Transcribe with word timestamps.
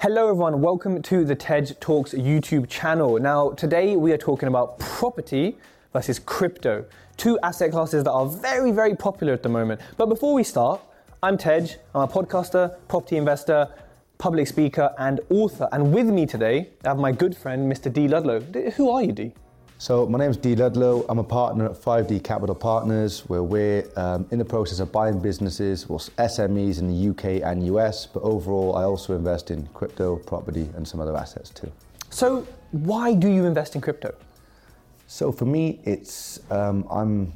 Hello, 0.00 0.28
everyone. 0.28 0.60
Welcome 0.60 1.02
to 1.02 1.24
the 1.24 1.34
Tej 1.34 1.74
Talks 1.80 2.14
YouTube 2.14 2.68
channel. 2.68 3.18
Now, 3.18 3.50
today 3.50 3.96
we 3.96 4.12
are 4.12 4.16
talking 4.16 4.46
about 4.46 4.78
property 4.78 5.56
versus 5.92 6.20
crypto, 6.20 6.84
two 7.16 7.36
asset 7.42 7.72
classes 7.72 8.04
that 8.04 8.12
are 8.12 8.26
very, 8.26 8.70
very 8.70 8.94
popular 8.94 9.32
at 9.32 9.42
the 9.42 9.48
moment. 9.48 9.80
But 9.96 10.06
before 10.06 10.34
we 10.34 10.44
start, 10.44 10.80
I'm 11.20 11.36
Tej. 11.36 11.78
I'm 11.96 12.02
a 12.02 12.06
podcaster, 12.06 12.76
property 12.86 13.16
investor, 13.16 13.74
public 14.18 14.46
speaker, 14.46 14.94
and 14.98 15.18
author. 15.30 15.68
And 15.72 15.92
with 15.92 16.06
me 16.06 16.26
today, 16.26 16.70
I 16.84 16.90
have 16.90 16.98
my 16.98 17.10
good 17.10 17.36
friend, 17.36 17.68
Mr. 17.70 17.92
D. 17.92 18.06
Ludlow. 18.06 18.38
Who 18.76 18.90
are 18.90 19.02
you, 19.02 19.10
D? 19.10 19.32
So 19.80 20.06
my 20.06 20.18
name 20.18 20.32
is 20.32 20.36
D 20.36 20.56
Ludlow. 20.56 21.06
I'm 21.08 21.20
a 21.20 21.24
partner 21.24 21.66
at 21.66 21.80
5D 21.80 22.24
Capital 22.24 22.56
Partners, 22.56 23.20
where 23.28 23.44
we're 23.44 23.88
um, 23.94 24.26
in 24.32 24.40
the 24.40 24.44
process 24.44 24.80
of 24.80 24.90
buying 24.90 25.20
businesses, 25.20 25.88
well, 25.88 26.00
SMEs 26.00 26.80
in 26.80 26.88
the 26.88 27.10
UK 27.10 27.48
and 27.48 27.64
US. 27.66 28.04
But 28.04 28.24
overall, 28.24 28.74
I 28.74 28.82
also 28.82 29.14
invest 29.14 29.52
in 29.52 29.68
crypto, 29.74 30.16
property, 30.16 30.68
and 30.74 30.86
some 30.86 30.98
other 30.98 31.16
assets 31.16 31.50
too. 31.50 31.70
So 32.10 32.44
why 32.72 33.14
do 33.14 33.28
you 33.28 33.46
invest 33.46 33.76
in 33.76 33.80
crypto? 33.80 34.16
So 35.06 35.30
for 35.30 35.44
me, 35.44 35.78
it's 35.84 36.40
um, 36.50 36.84
I'm 36.90 37.32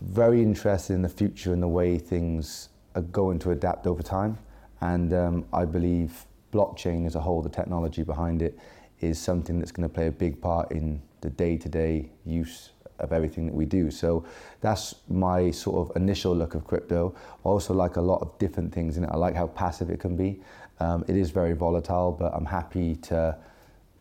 very 0.00 0.42
interested 0.42 0.94
in 0.94 1.02
the 1.02 1.08
future 1.08 1.52
and 1.52 1.62
the 1.62 1.68
way 1.68 1.98
things 1.98 2.70
are 2.96 3.02
going 3.02 3.38
to 3.38 3.52
adapt 3.52 3.86
over 3.86 4.02
time, 4.02 4.38
and 4.80 5.14
um, 5.14 5.44
I 5.52 5.66
believe 5.66 6.26
blockchain 6.52 7.06
as 7.06 7.14
a 7.14 7.20
whole, 7.20 7.42
the 7.42 7.48
technology 7.48 8.02
behind 8.02 8.42
it, 8.42 8.58
is 9.00 9.20
something 9.20 9.60
that's 9.60 9.70
going 9.70 9.88
to 9.88 9.94
play 9.94 10.08
a 10.08 10.12
big 10.12 10.40
part 10.40 10.72
in 10.72 11.00
the 11.24 11.30
day-to-day 11.30 12.10
use 12.24 12.70
of 13.00 13.12
everything 13.12 13.46
that 13.46 13.54
we 13.54 13.64
do. 13.64 13.90
So 13.90 14.24
that's 14.60 14.94
my 15.08 15.50
sort 15.50 15.76
of 15.90 15.96
initial 15.96 16.36
look 16.36 16.54
of 16.54 16.64
crypto. 16.64 17.14
I 17.44 17.48
also 17.48 17.74
like 17.74 17.96
a 17.96 18.00
lot 18.00 18.20
of 18.20 18.38
different 18.38 18.72
things 18.72 18.96
in 18.96 19.04
it. 19.04 19.10
I 19.10 19.16
like 19.16 19.34
how 19.34 19.48
passive 19.48 19.90
it 19.90 19.98
can 19.98 20.16
be. 20.16 20.40
Um, 20.80 21.04
it 21.08 21.16
is 21.16 21.30
very 21.30 21.54
volatile, 21.54 22.12
but 22.12 22.32
I'm 22.34 22.44
happy 22.44 22.94
to 23.10 23.36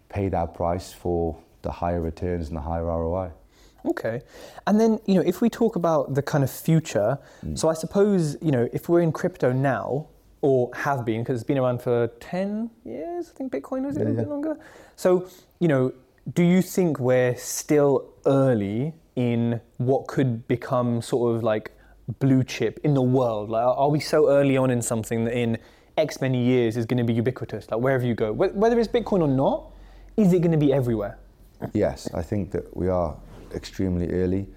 pay 0.10 0.28
that 0.30 0.54
price 0.54 0.92
for 0.92 1.36
the 1.64 1.72
higher 1.72 2.02
returns 2.02 2.50
and 2.50 2.58
the 2.58 2.62
higher 2.62 2.86
ROI. 2.86 3.32
Okay. 3.86 4.22
And 4.68 4.80
then, 4.80 5.00
you 5.06 5.16
know, 5.16 5.22
if 5.22 5.42
we 5.42 5.50
talk 5.50 5.76
about 5.76 6.14
the 6.14 6.22
kind 6.22 6.44
of 6.44 6.52
future, 6.52 7.18
mm. 7.46 7.58
so 7.58 7.70
I 7.70 7.74
suppose, 7.74 8.38
you 8.42 8.52
know, 8.52 8.70
if 8.74 8.90
we're 8.90 9.02
in 9.02 9.12
crypto 9.12 9.52
now, 9.52 10.08
or 10.44 10.70
have 10.76 11.06
been, 11.06 11.22
because 11.22 11.40
it's 11.40 11.48
been 11.48 11.58
around 11.58 11.82
for 11.82 12.08
10 12.20 12.70
years, 12.84 13.32
I 13.34 13.38
think 13.38 13.54
Bitcoin 13.54 13.86
was 13.86 13.96
yeah, 13.96 14.04
a 14.04 14.04
little 14.04 14.16
yeah. 14.16 14.22
bit 14.24 14.30
longer. 14.30 14.58
So, 14.98 15.30
you 15.60 15.70
know, 15.70 15.94
do 16.32 16.44
you 16.44 16.62
think 16.62 17.00
we're 17.00 17.36
still 17.36 18.10
early 18.26 18.94
in 19.16 19.60
what 19.78 20.08
could 20.08 20.48
become 20.48 21.02
sort 21.02 21.36
of 21.36 21.44
like 21.44 21.72
blue 22.20 22.44
chip 22.44 22.80
in 22.84 22.94
the 22.94 23.02
world? 23.02 23.50
Like, 23.50 23.64
are 23.66 23.90
we 23.90 24.00
so 24.00 24.30
early 24.30 24.58
on 24.58 24.72
in 24.72 24.82
something 24.82 25.26
that 25.26 25.38
in 25.38 25.58
X 25.98 26.22
many 26.22 26.44
years 26.44 26.78
is 26.78 26.86
going 26.86 26.98
to 26.98 27.04
be 27.04 27.14
ubiquitous? 27.14 27.70
Like, 27.70 27.82
wherever 27.82 28.06
you 28.06 28.16
go, 28.16 28.32
whether 28.32 28.80
it's 28.80 28.88
Bitcoin 28.88 29.22
or 29.22 29.28
not, 29.28 29.72
is 30.16 30.34
it 30.34 30.40
going 30.40 30.52
to 30.52 30.58
be 30.58 30.72
everywhere? 30.72 31.18
Yes, 31.74 32.10
I 32.14 32.22
think 32.22 32.52
that 32.52 32.76
we 32.76 32.88
are 32.88 33.16
extremely 33.54 34.10
early. 34.12 34.48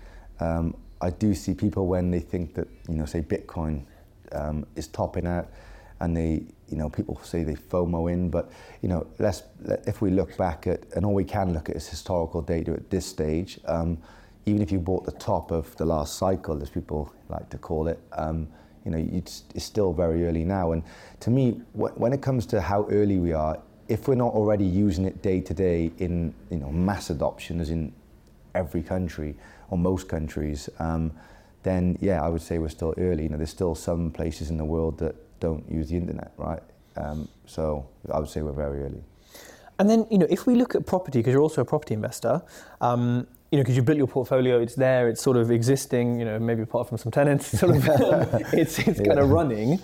Um, 0.41 0.77
I 1.01 1.11
do 1.11 1.35
see 1.35 1.55
people 1.55 1.87
when 1.87 2.11
they 2.11 2.21
think 2.21 2.55
that, 2.55 2.69
you 2.89 2.95
know, 2.95 3.05
say 3.05 3.21
Bitcoin 3.23 3.85
um, 4.33 4.67
is 4.77 4.89
topping 4.89 5.27
out 5.27 5.49
and 6.01 6.17
they 6.17 6.45
you 6.69 6.77
know, 6.77 6.89
people 6.89 7.21
say 7.23 7.45
they 7.45 7.55
FOMO 7.55 8.13
in, 8.13 8.29
but 8.29 8.51
you 8.83 8.89
know, 8.89 9.07
let's 9.19 9.43
if 9.87 10.01
we 10.01 10.11
look 10.11 10.37
back 10.37 10.67
at, 10.67 10.81
and 10.95 11.05
all 11.05 11.15
we 11.15 11.25
can 11.25 11.53
look 11.53 11.69
at 11.69 11.77
is 11.77 11.89
historical 11.89 12.43
data 12.43 12.73
at 12.73 12.91
this 12.91 13.07
stage. 13.07 13.61
Um, 13.67 13.99
even 14.47 14.63
if 14.63 14.71
you 14.71 14.79
bought 14.79 15.05
the 15.05 15.13
top 15.13 15.51
of 15.51 15.77
the 15.77 15.85
last 15.85 16.17
cycle, 16.17 16.61
as 16.63 16.71
people 16.71 17.13
like 17.29 17.49
to 17.51 17.59
call 17.59 17.89
it, 17.89 18.01
um, 18.13 18.47
you 18.85 18.93
know, 18.93 18.99
it's, 18.99 19.43
it's, 19.57 19.65
still 19.65 19.93
very 19.93 20.25
early 20.25 20.45
now. 20.45 20.71
And 20.71 20.85
to 21.21 21.31
me, 21.31 21.61
wh- 21.73 21.99
when 21.99 22.13
it 22.13 22.23
comes 22.23 22.47
to 22.47 22.61
how 22.61 22.87
early 22.89 23.19
we 23.19 23.33
are, 23.33 23.59
if 23.89 24.07
we're 24.07 24.15
not 24.15 24.33
already 24.33 24.65
using 24.65 25.05
it 25.05 25.21
day 25.21 25.41
to 25.41 25.53
day 25.55 25.91
in 25.99 26.33
you 26.51 26.59
know 26.59 26.71
mass 26.71 27.11
adoption, 27.11 27.61
as 27.61 27.71
in 27.71 27.93
every 28.55 28.83
country 28.83 29.35
or 29.71 29.79
most 29.79 30.09
countries, 30.09 30.69
um, 30.79 31.13
then 31.63 31.99
yeah, 32.01 32.23
I 32.23 32.29
would 32.29 32.43
say 32.43 32.59
we're 32.59 32.69
still 32.69 32.95
early. 32.97 33.25
You 33.25 33.29
know, 33.31 33.37
there's 33.37 33.51
still 33.51 33.75
some 33.75 34.11
places 34.11 34.51
in 34.51 34.57
the 34.57 34.65
world 34.65 34.99
that 34.99 35.17
don't 35.41 35.71
use 35.71 35.89
the 35.89 35.97
internet, 35.97 36.33
right? 36.37 36.63
Um, 36.97 37.29
so 37.47 37.87
I 38.13 38.19
would 38.19 38.29
say 38.29 38.43
we're 38.43 38.53
very 38.53 38.83
early. 38.83 39.03
And 39.79 39.91
then, 39.91 40.07
you 40.11 40.19
know, 40.19 40.27
if 40.31 40.47
we 40.47 40.55
look 40.55 40.75
at 40.75 40.87
property, 40.87 41.19
because 41.19 41.33
you're 41.33 41.43
also 41.43 41.61
a 41.61 41.65
property 41.65 41.95
investor, 41.95 42.43
um, 42.81 43.27
you 43.51 43.59
know, 43.59 43.63
because 43.63 43.77
you 43.77 43.83
built 43.83 43.99
your 43.99 44.07
portfolio, 44.07 44.59
it's 44.61 44.75
there, 44.75 45.09
it's 45.09 45.21
sort 45.21 45.37
of 45.37 45.51
existing, 45.51 46.19
you 46.19 46.25
know, 46.25 46.39
maybe 46.39 46.63
apart 46.63 46.89
from 46.89 46.99
some 46.99 47.13
tenants, 47.13 47.47
sort 47.59 47.77
of, 47.77 47.85
it's, 48.55 48.79
it's 48.79 48.99
yeah. 49.01 49.07
kind 49.07 49.19
of 49.19 49.31
running. 49.31 49.79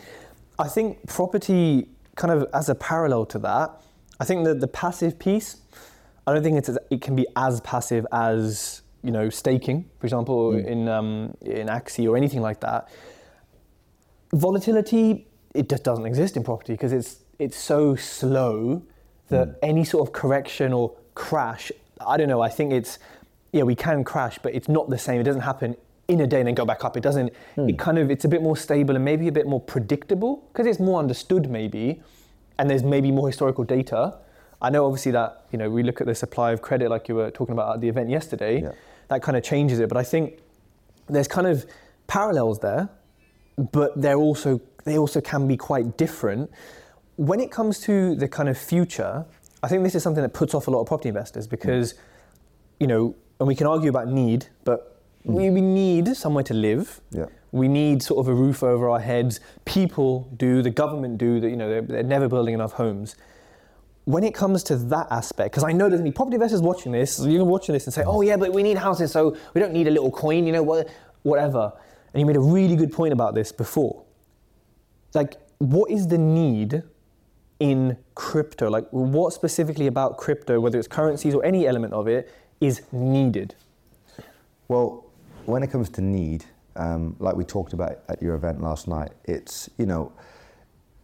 I 0.59 0.69
think 0.69 1.07
property, 1.07 1.89
kind 2.17 2.33
of 2.33 2.49
as 2.55 2.69
a 2.69 2.75
parallel 2.75 3.27
to 3.27 3.39
that, 3.41 3.83
I 4.21 4.25
think 4.25 4.45
that 4.45 4.61
the 4.61 4.69
passive 4.69 5.19
piece, 5.19 5.57
I 6.27 6.33
don't 6.33 6.43
think 6.43 6.57
it's 6.57 6.71
it 6.91 7.01
can 7.01 7.17
be 7.17 7.27
as 7.35 7.61
passive 7.63 8.07
as 8.13 8.83
you 9.03 9.11
know 9.11 9.29
staking, 9.31 9.91
for 9.99 10.07
example, 10.07 10.53
mm. 10.53 10.65
in 10.65 10.89
um, 10.89 11.35
in 11.41 11.67
Axie 11.67 12.09
or 12.09 12.17
anything 12.17 12.41
like 12.41 12.61
that. 12.61 12.89
Volatility, 14.33 15.27
it 15.55 15.69
just 15.69 15.85
doesn't 15.85 16.07
exist 16.07 16.37
in 16.37 16.45
property 16.45 16.73
because 16.73 16.93
it's 16.93 17.21
it's 17.39 17.57
so 17.57 17.95
slow 17.97 18.83
that 19.29 19.49
mm. 19.49 19.55
any 19.63 19.85
sort 19.85 20.07
of 20.07 20.13
correction 20.13 20.73
or 20.73 20.95
crash, 21.15 21.73
I 22.07 22.17
don't 22.17 22.29
know. 22.29 22.41
I 22.41 22.49
think 22.49 22.73
it's 22.73 22.99
yeah, 23.53 23.65
we 23.65 23.75
can 23.75 24.03
crash, 24.05 24.39
but 24.43 24.55
it's 24.55 24.69
not 24.69 24.89
the 24.89 24.99
same. 24.99 25.21
It 25.21 25.25
doesn't 25.25 25.43
happen 25.43 25.77
in 26.09 26.21
a 26.21 26.27
day 26.27 26.39
and 26.39 26.49
then 26.49 26.55
go 26.55 26.65
back 26.65 26.85
up. 26.85 26.97
It 26.97 27.03
doesn't. 27.03 27.33
Mm. 27.57 27.71
It 27.71 27.79
kind 27.79 27.99
of 27.99 28.11
it's 28.11 28.25
a 28.25 28.29
bit 28.29 28.43
more 28.43 28.57
stable 28.57 28.95
and 28.95 29.05
maybe 29.05 29.29
a 29.29 29.33
bit 29.33 29.47
more 29.47 29.61
predictable 29.61 30.49
because 30.53 30.67
it's 30.67 30.81
more 30.81 30.99
understood 30.99 31.51
maybe, 31.51 32.03
and 32.59 32.71
there's 32.71 32.83
maybe 32.83 33.11
more 33.11 33.29
historical 33.29 33.65
data. 33.65 34.19
I 34.61 34.71
know 34.71 34.87
obviously 34.87 35.13
that 35.13 35.47
you 35.51 35.59
know 35.59 35.69
we 35.69 35.83
look 35.83 36.01
at 36.01 36.07
the 36.07 36.15
supply 36.15 36.53
of 36.53 36.63
credit 36.63 36.89
like 36.89 37.09
you 37.09 37.17
were 37.17 37.31
talking 37.31 37.53
about 37.53 37.75
at 37.75 37.81
the 37.81 37.89
event 37.89 38.09
yesterday. 38.09 38.63
Yeah. 38.63 38.73
That 39.09 39.23
kind 39.23 39.37
of 39.37 39.43
changes 39.43 39.79
it, 39.79 39.89
but 39.89 39.99
I 39.99 40.05
think 40.05 40.39
there's 41.09 41.29
kind 41.29 41.47
of 41.47 41.67
parallels 42.07 42.61
there, 42.61 42.89
but 43.59 44.01
they're 44.01 44.17
also 44.17 44.59
they 44.85 44.99
also 44.99 45.21
can 45.21 45.47
be 45.47 45.57
quite 45.57 45.97
different. 45.97 46.51
When 47.17 47.41
it 47.41 47.51
comes 47.51 47.79
to 47.81 48.15
the 48.15 48.29
kind 48.29 48.49
of 48.49 48.59
future, 48.59 49.25
I 49.63 49.69
think 49.69 49.83
this 49.83 49.95
is 49.95 50.03
something 50.03 50.23
that 50.23 50.35
puts 50.35 50.55
off 50.55 50.67
a 50.67 50.71
lot 50.71 50.81
of 50.81 50.87
property 50.87 51.09
investors 51.09 51.47
because, 51.47 51.95
you 52.81 52.87
know, 52.87 53.15
and 53.39 53.47
we 53.47 53.55
can 53.55 53.67
argue 53.67 53.91
about 53.91 54.09
need, 54.09 54.47
but 54.65 55.01
mm. 55.27 55.35
we, 55.35 55.51
we 55.51 55.61
need 55.61 56.17
somewhere 56.17 56.45
to 56.45 56.55
live. 56.55 57.01
Yeah. 57.11 57.27
We 57.53 57.69
need 57.69 58.03
sort 58.03 58.21
of 58.21 58.29
a 58.29 58.35
roof 58.35 58.63
over 58.63 58.89
our 58.89 59.01
heads. 59.01 59.41
People 59.65 60.29
do, 60.37 60.63
the 60.63 60.71
government 60.71 61.19
do, 61.19 61.39
that 61.41 61.51
you 61.51 61.57
know, 61.57 61.69
they're, 61.69 61.83
they're 61.83 62.03
never 62.03 62.29
building 62.29 62.55
enough 62.55 62.73
homes 62.73 63.17
when 64.05 64.25
it 64.25 64.35
comes 64.35 64.65
to 64.65 64.77
that 64.77 65.07
aspect, 65.11 65.53
because 65.53 65.63
I 65.65 65.73
know 65.73 65.89
there's 65.89 66.01
going 66.01 66.11
to 66.11 66.11
be 66.11 66.17
property 66.17 66.35
investors 66.35 66.61
watching 66.61 66.93
this, 66.93 67.25
you're 67.25 67.45
watching 67.45 67.73
this 67.73 67.85
and 67.87 67.95
say, 67.95 68.03
oh 68.05 68.21
yeah, 68.21 68.37
but 68.37 68.53
we 68.53 68.63
need 68.63 68.77
houses, 68.77 69.13
so 69.13 69.37
we 69.55 69.61
don't 69.61 69.73
need 69.73 69.87
a 69.87 69.91
little 69.91 70.11
coin, 70.11 70.45
you 70.47 70.53
know, 70.53 70.85
whatever. 71.23 71.73
And 72.13 72.21
you 72.21 72.27
made 72.27 72.37
a 72.37 72.41
really 72.41 72.77
good 72.77 72.93
point 72.93 73.13
about 73.13 73.35
this 73.35 73.53
before 73.53 74.05
like 75.15 75.37
what 75.59 75.91
is 75.91 76.09
the 76.09 76.19
need 76.19 76.83
in 77.61 77.97
crypto? 78.15 78.69
Like 78.69 78.89
what 78.91 79.33
specifically 79.33 79.87
about 79.87 80.17
crypto, 80.17 80.59
whether 80.61 80.79
it's 80.79 80.89
currencies 80.89 81.35
or 81.35 81.45
any 81.45 81.67
element 81.67 81.93
of 81.93 82.09
it, 82.09 82.33
is 82.61 82.83
needed? 82.93 83.55
Well, 84.69 85.05
when 85.47 85.63
it 85.63 85.71
comes 85.71 85.89
to 85.91 86.01
need, 86.01 86.45
um, 86.77 87.17
like 87.19 87.37
we 87.37 87.45
talked 87.45 87.73
about 87.73 87.99
at 88.09 88.23
your 88.23 88.35
event 88.35 88.61
last 88.61 88.89
night, 88.89 89.13
it's 89.25 89.69
you 89.79 89.87
know 89.87 90.13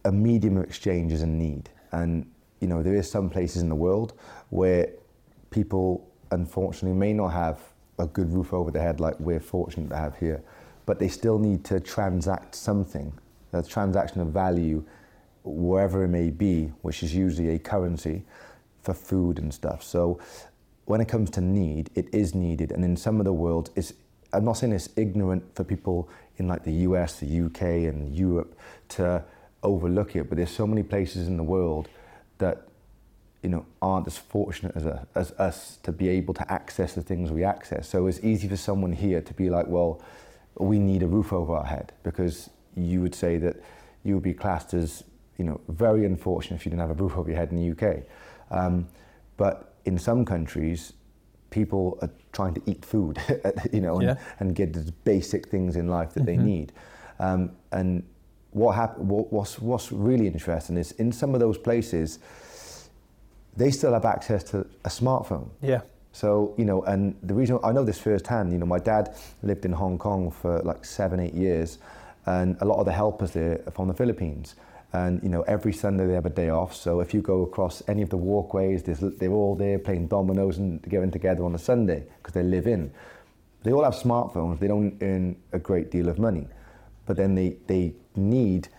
a 0.05 0.11
medium 0.11 0.57
of 0.57 0.63
exchange 0.63 1.11
is 1.13 1.21
a 1.21 1.27
need, 1.27 1.69
and 1.91 2.29
you 2.59 2.67
know 2.67 2.81
there 2.81 2.95
is 2.95 3.09
some 3.09 3.29
places 3.29 3.61
in 3.61 3.69
the 3.69 3.75
world 3.75 4.13
where 4.49 4.89
people 5.51 6.09
unfortunately 6.31 6.97
may 6.97 7.13
not 7.13 7.29
have 7.29 7.59
a 7.99 8.05
good 8.05 8.31
roof 8.31 8.53
over 8.53 8.71
their 8.71 8.81
head 8.81 8.99
like 8.99 9.19
we're 9.19 9.39
fortunate 9.39 9.89
to 9.89 9.95
have 9.95 10.17
here, 10.17 10.41
but 10.85 10.99
they 10.99 11.07
still 11.07 11.37
need 11.37 11.63
to 11.65 11.79
transact 11.79 12.55
something 12.55 13.13
the 13.51 13.63
transaction 13.63 14.21
of 14.21 14.27
value, 14.27 14.83
wherever 15.43 16.03
it 16.03 16.09
may 16.09 16.29
be, 16.29 16.71
which 16.81 17.03
is 17.03 17.13
usually 17.13 17.49
a 17.49 17.59
currency 17.59 18.23
for 18.81 18.93
food 18.93 19.39
and 19.39 19.53
stuff. 19.53 19.83
So 19.83 20.19
when 20.85 21.01
it 21.01 21.07
comes 21.07 21.29
to 21.31 21.41
need, 21.41 21.89
it 21.95 22.07
is 22.13 22.33
needed. 22.33 22.71
And 22.71 22.83
in 22.83 22.97
some 22.97 23.19
of 23.19 23.25
the 23.25 23.33
world, 23.33 23.69
it's, 23.75 23.93
I'm 24.33 24.45
not 24.45 24.53
saying 24.53 24.73
it's 24.73 24.89
ignorant 24.95 25.43
for 25.55 25.63
people 25.63 26.09
in 26.37 26.47
like 26.47 26.63
the 26.63 26.73
US, 26.87 27.19
the 27.19 27.41
UK, 27.41 27.61
and 27.61 28.15
Europe 28.15 28.57
to 28.89 29.23
overlook 29.63 30.15
it, 30.15 30.29
but 30.29 30.37
there's 30.37 30.51
so 30.51 30.65
many 30.65 30.83
places 30.83 31.27
in 31.27 31.37
the 31.37 31.43
world 31.43 31.89
that 32.37 32.67
you 33.43 33.49
know 33.49 33.65
aren't 33.81 34.07
as 34.07 34.17
fortunate 34.17 34.75
as, 34.75 34.85
a, 34.85 35.07
as 35.15 35.31
us 35.33 35.77
to 35.83 35.91
be 35.91 36.09
able 36.09 36.33
to 36.33 36.51
access 36.51 36.93
the 36.93 37.01
things 37.01 37.31
we 37.31 37.43
access. 37.43 37.87
So 37.87 38.07
it's 38.07 38.23
easy 38.23 38.47
for 38.47 38.57
someone 38.57 38.93
here 38.93 39.21
to 39.21 39.33
be 39.33 39.49
like, 39.49 39.67
well, 39.67 40.01
we 40.57 40.79
need 40.79 41.03
a 41.03 41.07
roof 41.07 41.31
over 41.31 41.53
our 41.53 41.65
head 41.65 41.93
because 42.03 42.49
you 42.85 43.01
would 43.01 43.15
say 43.15 43.37
that 43.37 43.57
you 44.03 44.13
would 44.15 44.23
be 44.23 44.33
classed 44.33 44.73
as 44.73 45.03
you 45.37 45.45
know 45.45 45.59
very 45.67 46.05
unfortunate 46.05 46.57
if 46.57 46.65
you 46.65 46.69
didn't 46.69 46.81
have 46.81 46.91
a 46.91 47.01
roof 47.01 47.17
over 47.17 47.29
your 47.29 47.37
head 47.37 47.51
in 47.51 47.57
the 47.57 47.71
UK. 47.71 48.03
Um, 48.51 48.87
but 49.37 49.75
in 49.85 49.97
some 49.97 50.25
countries, 50.25 50.93
people 51.49 51.97
are 52.01 52.09
trying 52.31 52.53
to 52.53 52.61
eat 52.65 52.83
food, 52.85 53.17
you 53.73 53.81
know, 53.81 53.95
and, 53.95 54.03
yeah. 54.03 54.15
and, 54.39 54.55
get 54.55 54.73
the 54.73 54.91
basic 55.03 55.47
things 55.47 55.75
in 55.75 55.87
life 55.87 56.13
that 56.13 56.25
mm-hmm. 56.25 56.37
they 56.37 56.51
need. 56.51 56.73
Um, 57.19 57.51
and 57.71 58.03
what 58.51 58.75
happened? 58.75 59.09
What, 59.09 59.31
what's 59.31 59.59
what's 59.59 59.91
really 59.91 60.27
interesting 60.27 60.77
is 60.77 60.91
in 60.93 61.11
some 61.11 61.33
of 61.33 61.39
those 61.39 61.57
places, 61.57 62.19
they 63.55 63.71
still 63.71 63.93
have 63.93 64.05
access 64.05 64.43
to 64.45 64.59
a 64.85 64.89
smartphone. 64.89 65.49
Yeah. 65.61 65.81
So 66.11 66.53
you 66.57 66.65
know, 66.65 66.81
and 66.83 67.15
the 67.21 67.33
reason 67.33 67.59
I 67.63 67.71
know 67.71 67.83
this 67.83 67.99
firsthand, 67.99 68.51
you 68.51 68.57
know, 68.57 68.65
my 68.65 68.79
dad 68.79 69.15
lived 69.43 69.65
in 69.65 69.71
Hong 69.71 69.97
Kong 69.97 70.31
for 70.31 70.59
like 70.63 70.83
seven, 70.83 71.19
eight 71.19 71.33
years, 71.33 71.77
and 72.29 72.57
a 72.61 72.65
lot 72.65 72.77
of 72.77 72.85
the 72.85 72.91
helpers 72.91 73.31
there 73.31 73.61
are 73.65 73.71
from 73.71 73.87
the 73.87 73.93
Philippines. 73.93 74.55
And 74.93 75.21
you 75.23 75.29
know, 75.29 75.41
every 75.43 75.73
Sunday 75.73 76.05
they 76.05 76.13
have 76.13 76.27
a 76.27 76.35
day 76.43 76.49
off. 76.49 76.75
So 76.75 76.99
if 76.99 77.13
you 77.13 77.21
go 77.21 77.41
across 77.41 77.81
any 77.87 78.01
of 78.03 78.09
the 78.09 78.17
walkways, 78.17 78.83
they're 78.83 79.31
all 79.31 79.55
there 79.55 79.79
playing 79.79 80.07
dominoes 80.07 80.57
and 80.57 80.81
getting 80.83 81.11
together 81.11 81.43
on 81.43 81.55
a 81.55 81.59
Sunday 81.59 82.03
because 82.17 82.33
they 82.33 82.43
live 82.43 82.67
in. 82.67 82.91
They 83.63 83.71
all 83.71 83.83
have 83.83 83.95
smartphones. 83.95 84.59
They 84.59 84.67
don't 84.67 84.95
earn 85.01 85.35
a 85.53 85.59
great 85.59 85.91
deal 85.91 86.07
of 86.07 86.19
money, 86.19 86.47
but 87.05 87.17
then 87.17 87.35
they 87.35 87.57
they 87.67 87.93
need 88.15 88.69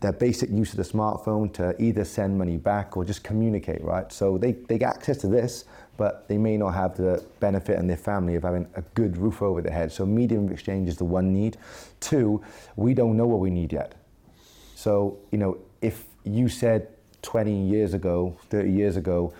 their 0.00 0.12
basic 0.12 0.50
use 0.50 0.70
of 0.72 0.76
the 0.76 0.98
smartphone 0.98 1.52
to 1.54 1.74
either 1.82 2.04
send 2.04 2.38
money 2.38 2.58
back 2.58 2.96
or 2.96 3.04
just 3.04 3.24
communicate, 3.24 3.82
right? 3.82 4.12
So 4.12 4.38
they, 4.38 4.52
they 4.52 4.76
get 4.78 4.94
access 4.94 5.16
to 5.18 5.28
this, 5.28 5.64
but 5.96 6.26
they 6.28 6.38
may 6.38 6.56
not 6.56 6.74
have 6.74 6.96
the 6.96 7.24
benefit 7.40 7.78
and 7.78 7.88
their 7.88 7.96
family 7.96 8.34
of 8.34 8.42
having 8.42 8.66
a 8.74 8.82
good 8.94 9.16
roof 9.16 9.42
over 9.42 9.62
their 9.62 9.72
head. 9.72 9.92
So 9.92 10.04
medium 10.04 10.46
of 10.46 10.52
exchange 10.52 10.88
is 10.88 10.96
the 10.96 11.04
one 11.04 11.32
need. 11.32 11.56
Two, 12.00 12.42
we 12.76 12.94
don't 12.94 13.16
know 13.16 13.26
what 13.26 13.40
we 13.40 13.50
need 13.50 13.72
yet. 13.72 13.94
So, 14.74 15.18
you 15.30 15.38
know, 15.38 15.58
if 15.80 16.04
you 16.24 16.48
said 16.48 16.88
20 17.22 17.68
years 17.68 17.94
ago, 17.94 18.36
30 18.50 18.70
years 18.70 18.96
ago, 18.96 19.32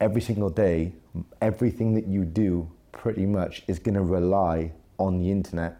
every 0.00 0.20
single 0.20 0.50
day, 0.50 0.92
everything 1.40 1.94
that 1.94 2.06
you 2.06 2.24
do 2.24 2.68
pretty 2.92 3.26
much 3.26 3.62
is 3.68 3.78
going 3.78 3.94
to 3.94 4.02
rely 4.02 4.72
on 4.98 5.18
the 5.18 5.30
internet, 5.30 5.76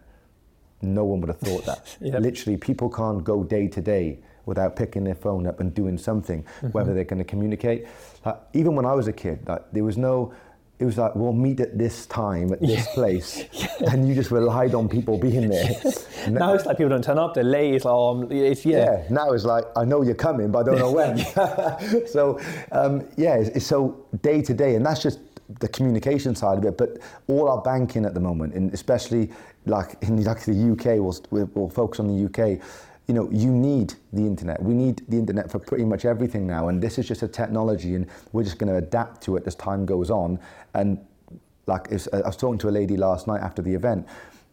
no 0.81 1.03
one 1.05 1.21
would 1.21 1.29
have 1.29 1.39
thought 1.39 1.65
that. 1.65 1.97
yep. 2.01 2.21
Literally, 2.21 2.57
people 2.57 2.89
can't 2.89 3.23
go 3.23 3.43
day 3.43 3.67
to 3.67 3.81
day 3.81 4.19
without 4.47 4.75
picking 4.75 5.03
their 5.03 5.15
phone 5.15 5.45
up 5.45 5.59
and 5.59 5.73
doing 5.73 5.97
something, 5.97 6.41
mm-hmm. 6.43 6.67
whether 6.69 6.93
they're 6.93 7.03
going 7.03 7.19
to 7.19 7.25
communicate. 7.25 7.85
Like, 8.25 8.39
even 8.53 8.75
when 8.75 8.85
I 8.85 8.93
was 8.93 9.07
a 9.07 9.13
kid, 9.13 9.47
like, 9.47 9.71
there 9.71 9.83
was 9.83 9.97
no, 9.97 10.33
it 10.79 10.85
was 10.85 10.97
like 10.97 11.15
we'll 11.15 11.33
meet 11.33 11.59
at 11.59 11.77
this 11.77 12.05
time 12.05 12.53
at 12.53 12.59
this 12.61 12.85
yeah. 12.85 12.85
place, 12.93 13.43
yeah. 13.51 13.91
and 13.91 14.07
you 14.07 14.13
just 14.13 14.31
relied 14.31 14.75
on 14.75 14.87
people 14.87 15.17
being 15.17 15.49
there. 15.49 15.69
now, 16.29 16.39
now, 16.39 16.53
it's 16.53 16.65
like 16.65 16.77
people 16.77 16.89
don't 16.89 17.03
turn 17.03 17.17
up; 17.17 17.33
they're 17.33 17.43
late. 17.43 17.75
It's 17.75 17.85
like, 17.85 17.93
oh, 17.93 18.27
it's 18.29 18.65
yeah. 18.65 18.77
yeah. 18.77 19.03
Now 19.09 19.31
it's 19.31 19.43
like 19.43 19.65
I 19.75 19.85
know 19.85 20.03
you're 20.03 20.15
coming, 20.15 20.51
but 20.51 20.59
I 20.59 20.63
don't 20.63 20.79
know 20.79 20.91
when. 20.91 21.17
so 22.07 22.39
um, 22.71 23.07
yeah, 23.17 23.35
it's, 23.37 23.49
it's 23.49 23.65
so 23.65 24.05
day 24.21 24.41
to 24.43 24.53
day, 24.53 24.75
and 24.75 24.85
that's 24.85 25.01
just 25.01 25.19
the 25.59 25.67
communication 25.67 26.35
side 26.35 26.59
of 26.59 26.65
it. 26.65 26.77
But 26.77 26.99
all 27.27 27.49
our 27.49 27.61
banking 27.61 28.05
at 28.05 28.13
the 28.13 28.19
moment, 28.19 28.53
and 28.53 28.71
especially 28.71 29.31
like 29.65 29.95
in 30.01 30.23
like 30.23 30.45
the 30.45 30.71
UK, 30.73 30.99
we'll, 30.99 31.49
we'll 31.55 31.69
focus 31.69 31.99
on 31.99 32.07
the 32.07 32.25
UK 32.25 32.61
you 33.07 33.13
know, 33.13 33.29
you 33.31 33.49
need 33.49 33.93
the 34.11 34.21
internet. 34.21 34.61
We 34.61 34.73
need 34.73 35.01
the 35.07 35.17
internet 35.17 35.49
for 35.49 35.59
pretty 35.59 35.85
much 35.85 36.03
everything 36.03 36.45
now, 36.45 36.67
and 36.67 36.81
this 36.81 36.99
is 36.99 37.07
just 37.07 37.23
a 37.23 37.27
technology, 37.27 37.95
and 37.95 38.05
we're 38.33 38.43
just 38.43 38.57
going 38.57 38.71
to 38.71 38.77
adapt 38.77 39.21
to 39.23 39.37
it 39.37 39.43
as 39.47 39.55
time 39.55 39.85
goes 39.85 40.11
on. 40.11 40.39
And 40.73 40.99
like 41.67 41.91
I 41.91 42.21
was 42.25 42.37
talking 42.37 42.57
to 42.59 42.69
a 42.69 42.71
lady 42.71 42.97
last 42.97 43.27
night 43.27 43.41
after 43.41 43.61
the 43.61 43.73
event, 43.73 44.05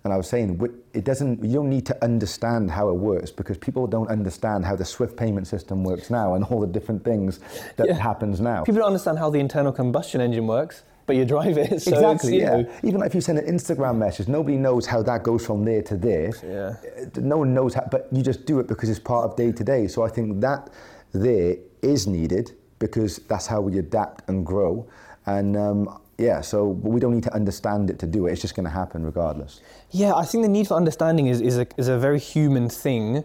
and 0.05 0.13
I 0.13 0.17
was 0.17 0.29
saying 0.29 0.61
it 0.93 1.05
doesn't. 1.05 1.43
You 1.43 1.55
don't 1.55 1.71
need 1.71 1.87
to 1.87 2.05
understand 2.05 2.71
how 2.71 2.91
it 2.91 2.95
works 2.95 3.33
because 3.33 3.59
people 3.59 3.89
don't 3.89 4.09
understand 4.09 4.65
how 4.65 4.77
the 4.77 4.85
Swift 4.85 5.17
payment 5.17 5.49
system 5.49 5.83
works 5.83 6.09
now 6.09 6.35
and 6.35 6.45
all 6.45 6.61
the 6.61 6.67
different 6.69 7.05
things 7.05 7.41
that 7.77 7.89
yeah. 7.89 7.95
happens 7.95 8.41
now. 8.41 8.63
People 8.63 8.81
don't 8.81 8.89
understand 8.89 9.19
how 9.19 9.31
the 9.31 9.41
internal 9.41 9.73
combustion 9.73 10.21
engine 10.21 10.47
works 10.47 10.85
but 11.07 11.17
you 11.17 11.25
drive 11.25 11.59
it. 11.59 11.83
So 11.85 11.93
exactly. 11.93 12.39
yeah. 12.41 12.63
Know. 12.63 12.73
Even 12.83 13.03
if 13.03 13.15
you 13.15 13.21
send 13.21 13.39
an 13.39 13.47
Instagram 13.47 13.97
message, 13.97 14.29
nobody 14.29 14.57
knows 14.57 14.87
how 14.87 15.03
that 15.03 15.23
goes 15.23 15.45
from 15.45 15.65
there 15.65 15.83
to 15.83 15.97
there. 15.97 16.33
Yeah. 16.43 17.07
No 17.17 17.39
one 17.39 17.53
knows 17.53 17.75
how, 17.75 17.87
but 17.91 18.09
you 18.13 18.23
just 18.23 18.47
do 18.47 18.61
it 18.61 18.67
because 18.69 18.89
it's 18.89 18.99
part 18.99 19.25
of 19.29 19.37
day 19.37 19.53
to 19.53 19.65
day. 19.65 19.87
So 19.89 20.03
I 20.03 20.09
think 20.09 20.41
that 20.41 20.71
there 21.13 21.57
is 21.83 22.07
needed 22.07 22.53
because 22.79 23.19
that's 23.29 23.47
how 23.47 23.61
we 23.61 23.79
adapt 23.79 24.29
and 24.29 24.45
grow. 24.47 24.87
And 25.27 25.57
um, 25.57 25.99
yeah, 26.19 26.41
so 26.41 26.69
we 26.69 27.01
don't 27.01 27.15
need 27.15 27.25
to 27.25 27.35
understand 27.35 27.91
it 27.91 27.99
to 28.01 28.07
do 28.07 28.27
it. 28.27 28.33
It's 28.33 28.41
just 28.41 28.55
going 28.55 28.65
to 28.65 28.71
happen 28.71 29.05
regardless. 29.05 29.61
Yeah, 29.91 30.15
I 30.15 30.25
think 30.25 30.43
the 30.43 30.49
need 30.49 30.69
for 30.69 30.75
understanding 30.75 31.27
is, 31.27 31.41
is, 31.41 31.59
a, 31.59 31.67
is 31.77 31.89
a 31.89 31.99
very 31.99 32.19
human 32.19 32.69
thing 32.69 33.25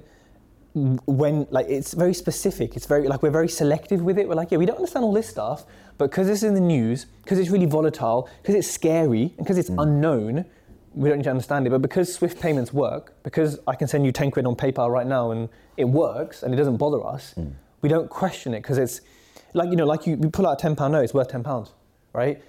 when 0.74 1.48
like 1.50 1.66
it's 1.68 1.94
very 1.94 2.14
specific 2.14 2.76
it's 2.76 2.86
very 2.86 3.08
like 3.08 3.24
we're 3.24 3.32
very 3.32 3.50
selective 3.50 4.04
with 4.04 4.20
it 4.20 4.30
we're 4.30 4.36
like 4.36 4.52
yeah 4.52 4.58
we 4.58 4.68
don't 4.68 4.76
understand 4.76 5.04
all 5.04 5.12
this 5.12 5.28
stuff 5.28 5.66
but 6.00 6.10
because 6.10 6.30
it's 6.30 6.44
in 6.44 6.54
the 6.54 6.62
news, 6.62 7.06
because 7.24 7.38
it's 7.38 7.50
really 7.50 7.66
volatile, 7.66 8.30
because 8.42 8.56
it's 8.56 8.72
scary, 8.72 9.22
and 9.22 9.38
because 9.40 9.58
it's 9.58 9.70
mm. 9.70 9.84
unknown, 9.84 10.46
we 10.96 11.10
don't 11.10 11.18
need 11.20 11.26
to 11.26 11.30
understand 11.30 11.68
it. 11.68 11.72
But 11.72 11.82
because 11.82 12.12
Swift 12.12 12.40
payments 12.42 12.74
work, 12.74 13.14
because 13.22 13.60
I 13.68 13.76
can 13.76 13.88
send 13.88 14.06
you 14.06 14.14
10 14.14 14.32
quid 14.32 14.46
on 14.46 14.56
PayPal 14.56 14.90
right 14.90 15.06
now 15.06 15.32
and 15.32 15.50
it 15.76 15.84
works 15.84 16.42
and 16.42 16.54
it 16.54 16.58
doesn't 16.58 16.78
bother 16.78 17.06
us, 17.06 17.34
mm. 17.38 17.52
we 17.82 17.90
don't 17.90 18.10
question 18.10 18.54
it 18.54 18.62
because 18.62 18.78
it's 18.78 19.02
like, 19.54 19.70
you 19.70 19.76
know, 19.76 19.86
like 19.86 20.08
you, 20.08 20.18
you 20.22 20.30
pull 20.30 20.48
out 20.48 20.64
a 20.64 20.68
£10 20.68 20.90
note, 20.90 21.02
it's 21.02 21.14
worth 21.14 21.30
£10, 21.30 21.70
right? 22.14 22.42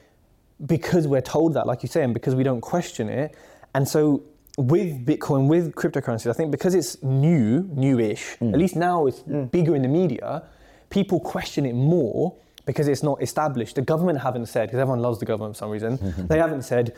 Because 0.65 1.09
we're 1.09 1.21
told 1.21 1.55
that, 1.55 1.67
like 1.67 1.83
you 1.83 1.89
say, 1.89 2.05
and 2.05 2.15
because 2.15 2.37
we 2.37 2.45
don't 2.45 2.61
question 2.61 3.09
it. 3.09 3.35
And 3.75 3.87
so 3.87 4.23
with 4.59 5.05
Bitcoin, 5.05 5.49
with 5.49 5.75
cryptocurrencies, 5.75 6.31
I 6.31 6.35
think 6.35 6.53
because 6.53 6.77
it's 6.77 7.03
new, 7.03 7.69
newish, 7.73 8.37
mm. 8.39 8.53
at 8.53 8.59
least 8.61 8.77
now 8.77 9.07
it's 9.07 9.21
mm. 9.21 9.51
bigger 9.51 9.75
in 9.75 9.83
the 9.83 9.89
media, 9.89 10.45
people 10.89 11.19
question 11.19 11.67
it 11.67 11.75
more 11.75 12.37
because 12.71 12.87
it's 12.87 13.03
not 13.03 13.21
established. 13.21 13.75
The 13.75 13.83
government 13.83 14.21
haven't 14.21 14.47
said, 14.47 14.69
because 14.69 14.79
everyone 14.79 15.01
loves 15.01 15.19
the 15.19 15.27
government 15.27 15.57
for 15.57 15.59
some 15.59 15.71
reason, 15.71 15.99
they 16.29 16.39
haven't 16.39 16.63
said, 16.63 16.95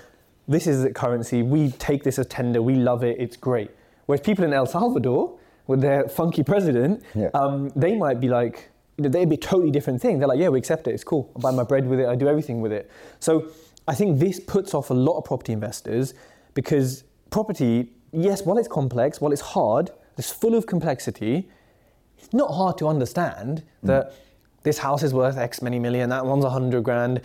this 0.47 0.67
is 0.67 0.83
the 0.83 0.93
currency, 0.93 1.43
we 1.43 1.71
take 1.73 2.03
this 2.05 2.19
as 2.19 2.27
tender, 2.27 2.61
we 2.61 2.75
love 2.75 3.03
it, 3.03 3.17
it's 3.19 3.39
great. 3.39 3.71
Whereas 4.05 4.21
people 4.21 4.45
in 4.45 4.53
El 4.53 4.67
Salvador, 4.67 5.39
with 5.67 5.81
their 5.81 6.09
funky 6.09 6.43
president, 6.43 7.03
yeah. 7.15 7.31
um, 7.33 7.71
they 7.75 7.97
might 7.97 8.21
be 8.21 8.29
like, 8.29 8.69
they'd 8.99 9.31
be 9.31 9.37
a 9.37 9.39
totally 9.39 9.71
different 9.71 10.03
thing. 10.03 10.19
They're 10.19 10.29
like, 10.29 10.39
yeah, 10.39 10.51
we 10.51 10.59
accept 10.59 10.87
it, 10.89 10.91
it's 10.93 11.05
cool. 11.05 11.33
I 11.37 11.41
buy 11.41 11.51
my 11.53 11.63
bread 11.63 11.87
with 11.87 12.01
it, 12.01 12.07
I 12.07 12.17
do 12.17 12.29
everything 12.29 12.61
with 12.61 12.73
it. 12.73 12.91
So 13.19 13.49
I 13.89 13.95
think 13.95 14.19
this 14.19 14.39
puts 14.39 14.75
off 14.75 14.91
a 14.91 14.95
lot 14.95 15.17
of 15.17 15.25
property 15.25 15.55
investors 15.55 16.13
because 16.53 17.05
property, 17.31 17.93
yes, 18.13 18.45
while 18.45 18.59
it's 18.59 18.69
complex, 18.69 19.23
while 19.23 19.33
it's 19.33 19.41
hard, 19.41 19.91
it's 20.19 20.31
full 20.31 20.55
of 20.55 20.67
complexity, 20.67 21.49
it's 22.19 22.35
not 22.35 22.51
hard 22.51 22.77
to 22.79 22.89
understand 22.89 23.63
mm. 23.83 23.87
This 24.63 24.79
house 24.79 25.03
is 25.03 25.13
worth 25.13 25.37
X 25.37 25.63
many 25.63 25.79
million, 25.79 26.11
that 26.11 26.25
one's 26.25 26.45
a 26.45 26.51
hundred 26.51 26.85
grand. 26.85 27.21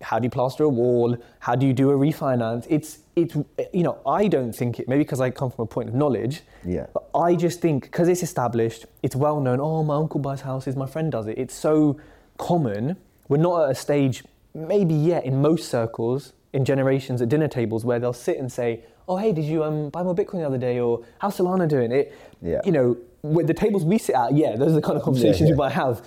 How 0.00 0.18
do 0.18 0.24
you 0.24 0.30
plaster 0.30 0.64
a 0.64 0.68
wall? 0.68 1.16
How 1.38 1.54
do 1.54 1.66
you 1.66 1.72
do 1.72 1.90
a 1.90 1.94
refinance? 1.94 2.66
It's 2.68 2.98
it's 3.14 3.36
you 3.72 3.82
know 3.82 4.00
I 4.06 4.26
don't 4.26 4.52
think 4.52 4.80
it 4.80 4.88
maybe 4.88 5.04
because 5.04 5.20
I 5.20 5.30
come 5.30 5.50
from 5.50 5.64
a 5.64 5.66
point 5.66 5.88
of 5.88 5.94
knowledge. 5.94 6.42
Yeah. 6.64 6.86
But 6.92 7.08
I 7.14 7.34
just 7.34 7.60
think 7.60 7.84
because 7.84 8.08
it's 8.08 8.22
established, 8.22 8.86
it's 9.02 9.14
well 9.14 9.40
known. 9.40 9.60
Oh, 9.60 9.82
my 9.84 9.96
uncle 9.96 10.20
buys 10.20 10.40
houses, 10.40 10.76
my 10.76 10.86
friend 10.86 11.10
does 11.12 11.26
it. 11.26 11.38
It's 11.38 11.54
so 11.54 12.00
common. 12.38 12.96
We're 13.28 13.36
not 13.38 13.64
at 13.64 13.70
a 13.70 13.74
stage, 13.74 14.24
maybe 14.54 14.94
yet 14.94 15.24
in 15.24 15.40
most 15.40 15.70
circles, 15.70 16.32
in 16.52 16.64
generations 16.64 17.22
at 17.22 17.28
dinner 17.28 17.48
tables 17.48 17.84
where 17.84 17.98
they'll 17.98 18.12
sit 18.12 18.38
and 18.38 18.50
say, 18.50 18.84
"Oh, 19.08 19.16
hey, 19.16 19.32
did 19.32 19.44
you 19.44 19.64
um, 19.64 19.90
buy 19.90 20.02
more 20.02 20.14
Bitcoin 20.14 20.40
the 20.40 20.46
other 20.46 20.58
day?" 20.58 20.80
or 20.80 21.04
"How's 21.18 21.38
Solana 21.38 21.68
doing?" 21.68 21.92
It. 21.92 22.14
Yeah. 22.42 22.60
You 22.64 22.72
know, 22.72 22.96
with 23.22 23.46
the 23.46 23.54
tables 23.54 23.84
we 23.84 23.98
sit 23.98 24.14
at, 24.14 24.34
yeah, 24.34 24.56
those 24.56 24.72
are 24.72 24.80
the 24.80 24.82
kind 24.82 24.96
of 24.96 25.02
conversations 25.02 25.40
yeah, 25.40 25.46
yeah. 25.46 25.52
you 25.52 25.56
might 25.56 25.72
have. 25.72 26.02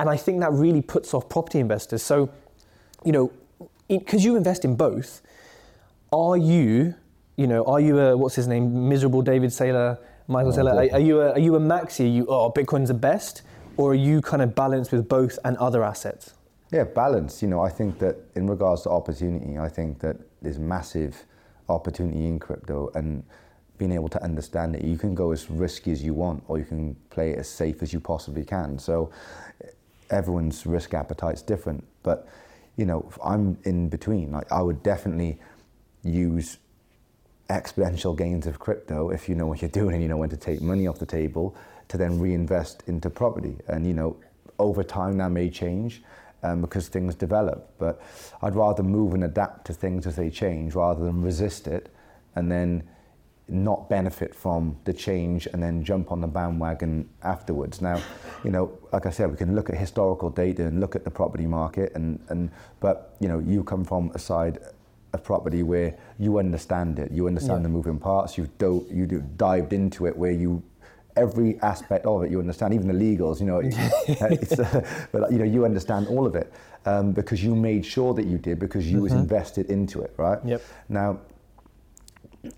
And 0.00 0.08
I 0.08 0.16
think 0.16 0.40
that 0.40 0.52
really 0.52 0.82
puts 0.82 1.12
off 1.14 1.28
property 1.28 1.58
investors. 1.58 2.02
So, 2.02 2.30
you 3.04 3.12
know, 3.12 3.32
because 3.88 4.24
you 4.24 4.36
invest 4.36 4.64
in 4.64 4.76
both, 4.76 5.22
are 6.12 6.36
you, 6.36 6.94
you 7.36 7.46
know, 7.46 7.64
are 7.64 7.80
you 7.80 7.98
a, 7.98 8.16
what's 8.16 8.34
his 8.34 8.46
name, 8.46 8.88
miserable 8.88 9.22
David 9.22 9.50
Saylor, 9.50 9.98
Michael 10.28 10.52
oh, 10.52 10.56
Saylor, 10.56 10.74
are, 10.74 10.94
are, 10.94 11.00
you 11.00 11.20
a, 11.20 11.32
are 11.32 11.38
you 11.38 11.56
a 11.56 11.60
maxi? 11.60 12.04
Are 12.04 12.08
you, 12.08 12.26
oh, 12.28 12.52
Bitcoin's 12.52 12.88
the 12.88 12.94
best? 12.94 13.42
Or 13.76 13.92
are 13.92 13.94
you 13.94 14.20
kind 14.20 14.42
of 14.42 14.54
balanced 14.54 14.92
with 14.92 15.08
both 15.08 15.38
and 15.44 15.56
other 15.56 15.84
assets? 15.84 16.34
Yeah, 16.70 16.84
balance. 16.84 17.42
You 17.42 17.48
know, 17.48 17.60
I 17.60 17.70
think 17.70 17.98
that 18.00 18.16
in 18.34 18.46
regards 18.46 18.82
to 18.82 18.90
opportunity, 18.90 19.58
I 19.58 19.68
think 19.68 20.00
that 20.00 20.16
there's 20.42 20.58
massive 20.58 21.24
opportunity 21.68 22.26
in 22.26 22.38
crypto 22.38 22.90
and 22.94 23.22
being 23.78 23.92
able 23.92 24.08
to 24.08 24.22
understand 24.22 24.74
it. 24.74 24.84
You 24.84 24.98
can 24.98 25.14
go 25.14 25.30
as 25.30 25.48
risky 25.48 25.92
as 25.92 26.02
you 26.02 26.12
want, 26.12 26.42
or 26.48 26.58
you 26.58 26.64
can 26.64 26.96
play 27.10 27.30
it 27.30 27.38
as 27.38 27.48
safe 27.48 27.82
as 27.82 27.92
you 27.92 28.00
possibly 28.00 28.44
can. 28.44 28.78
So 28.78 29.10
everyone's 30.10 30.66
risk 30.66 30.94
appetite's 30.94 31.42
different. 31.42 31.84
But 32.02 32.28
you 32.76 32.86
know, 32.86 33.10
I'm 33.24 33.58
in 33.64 33.88
between. 33.88 34.30
Like 34.32 34.50
I 34.52 34.62
would 34.62 34.82
definitely 34.82 35.38
use 36.02 36.58
exponential 37.50 38.16
gains 38.16 38.46
of 38.46 38.58
crypto 38.58 39.10
if 39.10 39.28
you 39.28 39.34
know 39.34 39.46
what 39.46 39.62
you're 39.62 39.70
doing 39.70 39.94
and 39.94 40.02
you 40.02 40.08
know 40.08 40.18
when 40.18 40.28
to 40.28 40.36
take 40.36 40.60
money 40.60 40.86
off 40.86 40.98
the 40.98 41.06
table 41.06 41.56
to 41.88 41.96
then 41.96 42.20
reinvest 42.20 42.82
into 42.86 43.10
property. 43.10 43.56
And 43.68 43.86
you 43.86 43.94
know, 43.94 44.16
over 44.58 44.82
time 44.84 45.18
that 45.18 45.30
may 45.30 45.50
change. 45.50 46.02
Um, 46.40 46.60
because 46.60 46.86
things 46.86 47.16
develop, 47.16 47.74
but 47.78 48.00
I'd 48.42 48.54
rather 48.54 48.84
move 48.84 49.12
and 49.12 49.24
adapt 49.24 49.66
to 49.66 49.72
things 49.72 50.06
as 50.06 50.14
they 50.14 50.30
change 50.30 50.76
rather 50.76 51.04
than 51.04 51.20
resist 51.20 51.66
it 51.66 51.92
and 52.38 52.50
then 52.52 52.88
not 53.48 53.88
benefit 53.88 54.34
from 54.34 54.76
the 54.84 54.92
change 54.92 55.46
and 55.52 55.62
then 55.62 55.84
jump 55.84 56.12
on 56.12 56.20
the 56.20 56.26
bandwagon 56.26 57.08
afterwards. 57.22 57.80
Now, 57.80 58.00
you 58.44 58.50
know, 58.50 58.78
like 58.92 59.06
I 59.06 59.10
said, 59.10 59.30
we 59.30 59.36
can 59.36 59.54
look 59.54 59.70
at 59.70 59.76
historical 59.76 60.30
data 60.30 60.66
and 60.66 60.80
look 60.80 60.94
at 60.94 61.04
the 61.04 61.10
property 61.10 61.46
market, 61.46 61.92
and, 61.94 62.20
and 62.28 62.50
but 62.80 63.16
you 63.20 63.28
know, 63.28 63.38
you 63.38 63.64
come 63.64 63.84
from 63.84 64.10
a 64.14 64.18
side 64.18 64.58
of 65.12 65.24
property 65.24 65.62
where 65.62 65.96
you 66.18 66.38
understand 66.38 66.98
it, 66.98 67.10
you 67.10 67.26
understand 67.26 67.60
yeah. 67.60 67.62
the 67.64 67.68
moving 67.70 67.98
parts, 67.98 68.36
you've 68.36 68.56
do, 68.58 68.86
you 68.90 69.06
do, 69.06 69.22
dived 69.36 69.72
into 69.72 70.06
it 70.06 70.16
where 70.16 70.32
you 70.32 70.62
every 71.18 71.60
aspect 71.60 72.06
of 72.06 72.22
it. 72.22 72.30
You 72.30 72.38
understand, 72.38 72.72
even 72.72 72.86
the 72.86 72.94
legals. 72.94 73.40
You 73.40 73.46
know, 73.46 73.60
it's, 74.30 74.58
uh, 74.58 75.06
but 75.12 75.30
you 75.32 75.38
know, 75.38 75.44
you 75.44 75.64
understand 75.64 76.06
all 76.06 76.26
of 76.26 76.34
it 76.34 76.52
um, 76.86 77.12
because 77.12 77.42
you 77.42 77.54
made 77.54 77.84
sure 77.84 78.14
that 78.14 78.26
you 78.26 78.38
did 78.38 78.58
because 78.58 78.86
you 78.86 78.96
mm-hmm. 78.96 79.02
was 79.04 79.12
invested 79.12 79.70
into 79.70 80.00
it, 80.00 80.14
right? 80.16 80.38
Yep. 80.44 80.62
Now, 80.88 81.20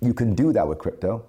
you 0.00 0.14
can 0.14 0.34
do 0.34 0.52
that 0.52 0.66
with 0.66 0.78
crypto 0.78 1.24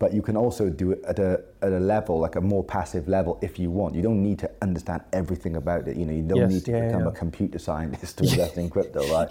but 0.00 0.14
you 0.14 0.22
can 0.22 0.34
also 0.34 0.70
do 0.70 0.92
it 0.92 1.04
at 1.04 1.18
a, 1.18 1.44
at 1.60 1.72
a 1.72 1.78
level, 1.78 2.18
like 2.18 2.34
a 2.34 2.40
more 2.40 2.64
passive 2.64 3.06
level 3.06 3.38
if 3.42 3.58
you 3.58 3.70
want. 3.70 3.94
You 3.94 4.00
don't 4.00 4.22
need 4.22 4.38
to 4.38 4.50
understand 4.62 5.02
everything 5.12 5.56
about 5.56 5.86
it. 5.86 5.96
You 5.98 6.06
know, 6.06 6.14
you 6.14 6.22
don't 6.22 6.38
yes, 6.38 6.50
need 6.50 6.64
to 6.64 6.70
yeah, 6.70 6.86
become 6.86 7.02
yeah. 7.02 7.08
a 7.08 7.12
computer 7.12 7.58
scientist 7.58 8.16
to 8.16 8.24
invest 8.24 8.56
in 8.56 8.70
crypto, 8.74 9.06
right? 9.12 9.30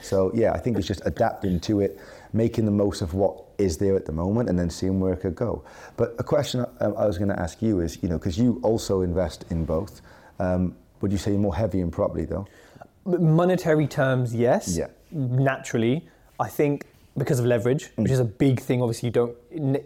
so 0.00 0.32
yeah, 0.34 0.52
I 0.52 0.58
think 0.58 0.78
it's 0.78 0.86
just 0.86 1.02
adapting 1.04 1.60
to 1.60 1.80
it, 1.80 2.00
making 2.32 2.64
the 2.64 2.70
most 2.70 3.02
of 3.02 3.12
what 3.12 3.44
is 3.58 3.76
there 3.76 3.94
at 3.94 4.06
the 4.06 4.12
moment 4.12 4.48
and 4.48 4.58
then 4.58 4.70
seeing 4.70 5.00
where 5.00 5.12
it 5.12 5.20
could 5.20 5.34
go. 5.34 5.62
But 5.98 6.14
a 6.18 6.24
question 6.24 6.64
I, 6.80 6.86
I 6.86 7.06
was 7.06 7.18
going 7.18 7.28
to 7.28 7.38
ask 7.38 7.60
you 7.60 7.80
is, 7.80 8.02
you 8.02 8.08
know, 8.08 8.16
because 8.16 8.38
you 8.38 8.58
also 8.62 9.02
invest 9.02 9.44
in 9.50 9.66
both, 9.66 10.00
um, 10.38 10.74
would 11.02 11.12
you 11.12 11.18
say 11.18 11.32
you're 11.32 11.40
more 11.40 11.54
heavy 11.54 11.80
in 11.80 11.90
property 11.90 12.24
though? 12.24 12.46
Monetary 13.04 13.86
terms, 13.86 14.34
yes. 14.34 14.78
Yeah. 14.78 14.88
Naturally. 15.12 16.08
I 16.40 16.48
think 16.48 16.86
because 17.18 17.38
of 17.38 17.46
leverage, 17.46 17.84
mm. 17.84 18.02
which 18.02 18.12
is 18.12 18.20
a 18.20 18.24
big 18.24 18.60
thing. 18.60 18.82
Obviously, 18.82 19.08
you 19.08 19.12
don't 19.12 19.36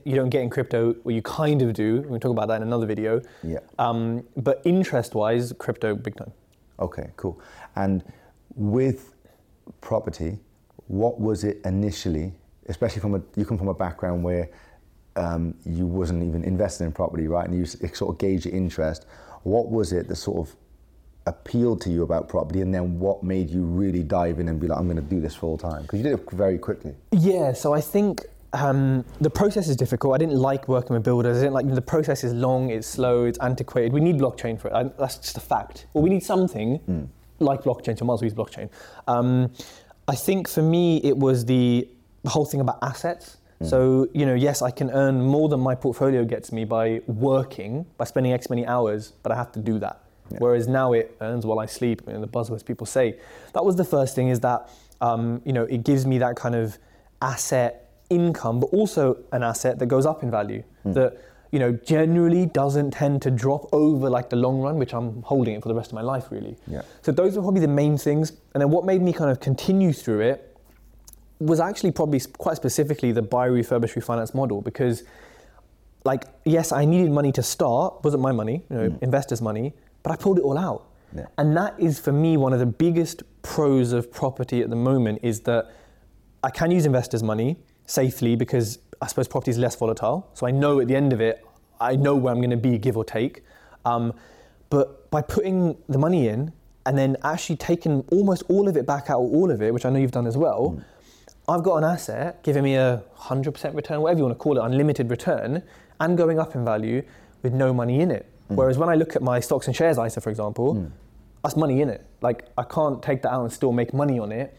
you 0.04 0.14
don't 0.16 0.30
get 0.30 0.42
in 0.42 0.50
crypto, 0.50 0.94
or 1.04 1.12
you 1.12 1.22
kind 1.22 1.62
of 1.62 1.72
do. 1.72 2.04
We'll 2.08 2.20
talk 2.20 2.32
about 2.32 2.48
that 2.48 2.56
in 2.56 2.62
another 2.62 2.86
video. 2.86 3.22
Yeah. 3.42 3.58
Um, 3.78 4.24
but 4.36 4.60
interest-wise, 4.64 5.52
crypto 5.58 5.94
big 5.94 6.16
time. 6.16 6.32
Okay, 6.78 7.10
cool. 7.16 7.40
And 7.76 8.02
with 8.54 9.14
property, 9.80 10.38
what 10.88 11.20
was 11.20 11.44
it 11.44 11.60
initially? 11.64 12.32
Especially 12.66 13.00
from 13.00 13.14
a 13.14 13.22
you 13.36 13.44
come 13.44 13.58
from 13.58 13.68
a 13.68 13.74
background 13.74 14.22
where 14.24 14.48
um, 15.16 15.54
you 15.64 15.86
wasn't 15.86 16.22
even 16.22 16.44
invested 16.44 16.84
in 16.84 16.92
property, 16.92 17.26
right? 17.28 17.46
And 17.46 17.56
you 17.56 17.64
sort 17.66 18.14
of 18.14 18.18
gauge 18.18 18.46
your 18.46 18.54
interest. 18.54 19.06
What 19.42 19.70
was 19.70 19.92
it 19.92 20.08
that 20.08 20.16
sort 20.16 20.48
of 20.48 20.56
appealed 21.26 21.80
to 21.82 21.90
you 21.90 22.02
about 22.02 22.28
property 22.28 22.60
and 22.60 22.74
then 22.74 22.98
what 22.98 23.22
made 23.22 23.50
you 23.50 23.62
really 23.62 24.02
dive 24.02 24.40
in 24.40 24.48
and 24.48 24.58
be 24.58 24.66
like 24.66 24.78
i'm 24.78 24.86
going 24.86 24.96
to 24.96 25.02
do 25.02 25.20
this 25.20 25.34
full 25.34 25.58
time 25.58 25.82
because 25.82 25.98
you 25.98 26.02
did 26.02 26.14
it 26.14 26.30
very 26.32 26.58
quickly 26.58 26.94
yeah 27.12 27.52
so 27.52 27.72
i 27.72 27.80
think 27.80 28.24
um, 28.52 29.04
the 29.20 29.30
process 29.30 29.68
is 29.68 29.76
difficult. 29.76 30.14
I 30.14 30.18
didn't 30.18 30.36
like 30.36 30.68
working 30.68 30.94
with 30.94 31.04
builders. 31.04 31.38
I 31.38 31.40
didn't 31.40 31.54
like 31.54 31.72
the 31.72 31.82
process 31.82 32.24
is 32.24 32.32
long, 32.32 32.70
it's 32.70 32.86
slow, 32.86 33.24
it's 33.24 33.38
antiquated. 33.38 33.92
We 33.92 34.00
need 34.00 34.18
blockchain 34.18 34.60
for 34.60 34.68
it. 34.68 34.74
I, 34.74 34.84
that's 34.98 35.18
just 35.18 35.36
a 35.36 35.40
fact. 35.40 35.86
Well, 35.92 36.02
we 36.02 36.10
need 36.10 36.22
something 36.22 36.78
mm. 36.80 37.08
like 37.38 37.62
blockchain. 37.62 37.98
So 37.98 38.04
might 38.04 38.20
use 38.22 38.34
blockchain. 38.34 38.68
Um, 39.06 39.52
I 40.08 40.16
think 40.16 40.48
for 40.48 40.62
me, 40.62 40.98
it 41.04 41.16
was 41.16 41.44
the, 41.44 41.88
the 42.22 42.30
whole 42.30 42.44
thing 42.44 42.60
about 42.60 42.78
assets. 42.82 43.36
Mm. 43.62 43.70
So 43.70 44.08
you 44.14 44.26
know, 44.26 44.34
yes, 44.34 44.62
I 44.62 44.70
can 44.70 44.90
earn 44.90 45.22
more 45.22 45.48
than 45.48 45.60
my 45.60 45.74
portfolio 45.74 46.24
gets 46.24 46.50
me 46.50 46.64
by 46.64 47.02
working, 47.06 47.86
by 47.98 48.04
spending 48.04 48.32
X 48.32 48.50
many 48.50 48.66
hours, 48.66 49.12
but 49.22 49.30
I 49.30 49.36
have 49.36 49.52
to 49.52 49.60
do 49.60 49.78
that. 49.78 50.00
Yeah. 50.30 50.38
Whereas 50.38 50.68
now 50.68 50.92
it 50.92 51.16
earns 51.20 51.44
while 51.46 51.58
I 51.58 51.66
sleep, 51.66 52.06
and 52.06 52.22
the 52.22 52.28
buzzwords 52.28 52.64
people 52.64 52.86
say. 52.86 53.18
That 53.52 53.64
was 53.64 53.76
the 53.76 53.84
first 53.84 54.14
thing 54.14 54.28
is 54.28 54.40
that, 54.40 54.70
um, 55.00 55.42
you 55.44 55.52
know, 55.52 55.64
it 55.64 55.84
gives 55.84 56.06
me 56.06 56.18
that 56.18 56.36
kind 56.36 56.54
of 56.54 56.78
asset 57.20 57.90
income, 58.10 58.60
but 58.60 58.66
also 58.66 59.18
an 59.32 59.42
asset 59.42 59.78
that 59.78 59.86
goes 59.86 60.06
up 60.06 60.22
in 60.22 60.30
value. 60.30 60.62
Mm. 60.84 60.94
That, 60.94 61.20
you 61.50 61.58
know, 61.58 61.72
generally 61.72 62.46
doesn't 62.46 62.92
tend 62.92 63.22
to 63.22 63.30
drop 63.30 63.68
over 63.72 64.08
like 64.08 64.30
the 64.30 64.36
long 64.36 64.60
run, 64.60 64.76
which 64.76 64.94
I'm 64.94 65.22
holding 65.22 65.54
it 65.54 65.62
for 65.62 65.68
the 65.68 65.74
rest 65.74 65.90
of 65.90 65.94
my 65.94 66.02
life, 66.02 66.30
really. 66.30 66.56
Yeah. 66.66 66.82
So 67.02 67.10
those 67.10 67.36
are 67.36 67.42
probably 67.42 67.60
the 67.60 67.68
main 67.68 67.98
things. 67.98 68.30
And 68.54 68.60
then 68.60 68.70
what 68.70 68.84
made 68.84 69.02
me 69.02 69.12
kind 69.12 69.30
of 69.30 69.40
continue 69.40 69.92
through 69.92 70.20
it 70.20 70.56
was 71.40 71.58
actually 71.58 71.90
probably 71.90 72.20
quite 72.38 72.56
specifically 72.56 73.10
the 73.10 73.22
buy, 73.22 73.48
refurbish, 73.48 73.94
refinance 73.94 74.34
model 74.34 74.60
because 74.60 75.02
like 76.04 76.24
yes, 76.44 76.72
I 76.72 76.84
needed 76.84 77.10
money 77.10 77.32
to 77.32 77.42
start, 77.42 78.02
wasn't 78.04 78.22
my 78.22 78.32
money, 78.32 78.62
you 78.70 78.76
know, 78.76 78.90
mm. 78.90 79.02
investors' 79.02 79.42
money, 79.42 79.74
but 80.02 80.12
I 80.12 80.16
pulled 80.16 80.38
it 80.38 80.42
all 80.42 80.58
out. 80.58 80.86
Yeah. 81.14 81.26
And 81.38 81.56
that 81.56 81.74
is 81.78 81.98
for 81.98 82.12
me 82.12 82.36
one 82.36 82.52
of 82.52 82.58
the 82.58 82.66
biggest 82.66 83.22
pros 83.42 83.92
of 83.92 84.12
property 84.12 84.62
at 84.62 84.70
the 84.70 84.76
moment 84.76 85.20
is 85.22 85.40
that 85.40 85.72
I 86.42 86.50
can 86.50 86.70
use 86.70 86.86
investors' 86.86 87.22
money 87.22 87.58
safely 87.86 88.36
because 88.36 88.78
I 89.02 89.06
suppose 89.06 89.28
property 89.28 89.50
is 89.50 89.58
less 89.58 89.74
volatile. 89.76 90.28
So 90.34 90.46
I 90.46 90.50
know 90.50 90.80
at 90.80 90.88
the 90.88 90.96
end 90.96 91.12
of 91.12 91.20
it, 91.20 91.44
I 91.80 91.96
know 91.96 92.14
where 92.14 92.32
I'm 92.32 92.40
going 92.40 92.50
to 92.50 92.56
be, 92.56 92.78
give 92.78 92.96
or 92.96 93.04
take. 93.04 93.42
Um, 93.84 94.12
but 94.68 95.10
by 95.10 95.22
putting 95.22 95.76
the 95.88 95.98
money 95.98 96.28
in 96.28 96.52
and 96.86 96.96
then 96.96 97.16
actually 97.24 97.56
taking 97.56 98.04
almost 98.12 98.42
all 98.48 98.68
of 98.68 98.76
it 98.76 98.86
back 98.86 99.10
out, 99.10 99.18
all 99.18 99.50
of 99.50 99.62
it, 99.62 99.72
which 99.74 99.84
I 99.84 99.90
know 99.90 99.98
you've 99.98 100.12
done 100.12 100.26
as 100.26 100.36
well, 100.36 100.76
mm. 100.76 100.84
I've 101.48 101.62
got 101.62 101.76
an 101.76 101.84
asset 101.84 102.42
giving 102.42 102.62
me 102.62 102.76
a 102.76 103.02
100% 103.18 103.74
return, 103.74 104.00
whatever 104.00 104.18
you 104.18 104.24
want 104.24 104.38
to 104.38 104.42
call 104.42 104.58
it, 104.58 104.64
unlimited 104.64 105.10
return, 105.10 105.62
and 105.98 106.16
going 106.16 106.38
up 106.38 106.54
in 106.54 106.64
value 106.64 107.02
with 107.42 107.52
no 107.52 107.72
money 107.74 108.00
in 108.00 108.10
it. 108.10 108.30
Mm. 108.50 108.56
Whereas 108.56 108.78
when 108.78 108.88
I 108.88 108.94
look 108.94 109.16
at 109.16 109.22
my 109.22 109.40
stocks 109.40 109.66
and 109.66 109.76
shares 109.76 109.98
ISA, 109.98 110.20
for 110.20 110.30
example, 110.30 110.74
mm. 110.74 110.90
that's 111.42 111.56
money 111.56 111.80
in 111.80 111.88
it. 111.88 112.04
Like 112.20 112.48
I 112.58 112.64
can't 112.64 113.02
take 113.02 113.22
that 113.22 113.32
out 113.32 113.42
and 113.42 113.52
still 113.52 113.72
make 113.72 113.94
money 113.94 114.18
on 114.18 114.32
it. 114.32 114.56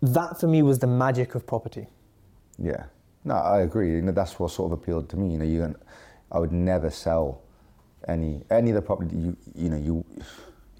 That 0.00 0.40
for 0.40 0.46
me 0.46 0.62
was 0.62 0.78
the 0.78 0.86
magic 0.86 1.34
of 1.34 1.46
property. 1.46 1.86
Yeah, 2.58 2.84
no, 3.24 3.34
I 3.34 3.60
agree. 3.60 3.92
You 3.92 4.02
know, 4.02 4.12
that's 4.12 4.38
what 4.38 4.50
sort 4.50 4.72
of 4.72 4.78
appealed 4.78 5.08
to 5.10 5.16
me. 5.16 5.32
You 5.32 5.38
know, 5.38 5.44
you, 5.44 5.74
I 6.30 6.38
would 6.38 6.52
never 6.52 6.90
sell 6.90 7.42
any 8.08 8.42
any 8.50 8.70
of 8.70 8.74
the 8.74 8.82
property 8.82 9.14
you 9.16 9.36
you 9.54 9.68
know 9.68 9.76
you 9.76 10.04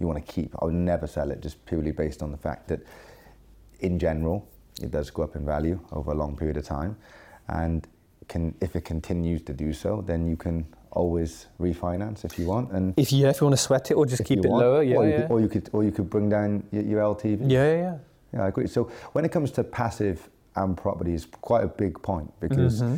you 0.02 0.06
want 0.06 0.24
to 0.24 0.32
keep. 0.32 0.54
I 0.60 0.64
would 0.64 0.74
never 0.74 1.06
sell 1.06 1.30
it 1.30 1.40
just 1.40 1.64
purely 1.64 1.92
based 1.92 2.22
on 2.22 2.32
the 2.32 2.36
fact 2.36 2.68
that, 2.68 2.80
in 3.80 3.98
general, 3.98 4.48
it 4.82 4.90
does 4.90 5.10
go 5.10 5.22
up 5.22 5.36
in 5.36 5.46
value 5.46 5.78
over 5.92 6.10
a 6.10 6.14
long 6.14 6.36
period 6.36 6.56
of 6.56 6.64
time, 6.64 6.96
and 7.48 7.86
can 8.28 8.54
if 8.60 8.76
it 8.76 8.84
continues 8.84 9.42
to 9.42 9.52
do 9.52 9.72
so, 9.72 10.02
then 10.04 10.26
you 10.26 10.36
can 10.36 10.66
always 10.92 11.46
refinance 11.60 12.24
if 12.24 12.38
you 12.38 12.46
want. 12.46 12.70
And 12.72 12.94
if 12.96 13.12
you 13.12 13.26
if 13.26 13.40
you 13.40 13.46
want 13.46 13.56
to 13.56 13.62
sweat 13.62 13.90
it 13.90 13.94
or 13.94 14.06
just 14.06 14.24
keep 14.24 14.38
it 14.44 14.48
want, 14.48 14.64
lower, 14.64 14.82
yeah, 14.82 14.96
or 14.96 15.08
yeah. 15.08 15.20
Could, 15.22 15.30
or 15.30 15.40
you 15.40 15.48
could 15.48 15.70
or 15.72 15.84
you 15.84 15.92
could 15.92 16.08
bring 16.08 16.28
down 16.28 16.64
your, 16.70 16.82
your 16.82 17.00
LTV. 17.00 17.50
Yeah, 17.50 17.64
yeah, 17.64 17.76
yeah. 17.76 17.98
Yeah, 18.34 18.44
I 18.44 18.48
agree. 18.48 18.66
So 18.66 18.84
when 19.12 19.24
it 19.24 19.32
comes 19.32 19.50
to 19.52 19.64
passive 19.64 20.28
and 20.56 20.76
property, 20.76 21.14
is 21.14 21.26
quite 21.26 21.64
a 21.64 21.68
big 21.68 22.00
point 22.02 22.32
because 22.40 22.82
mm-hmm. 22.82 22.96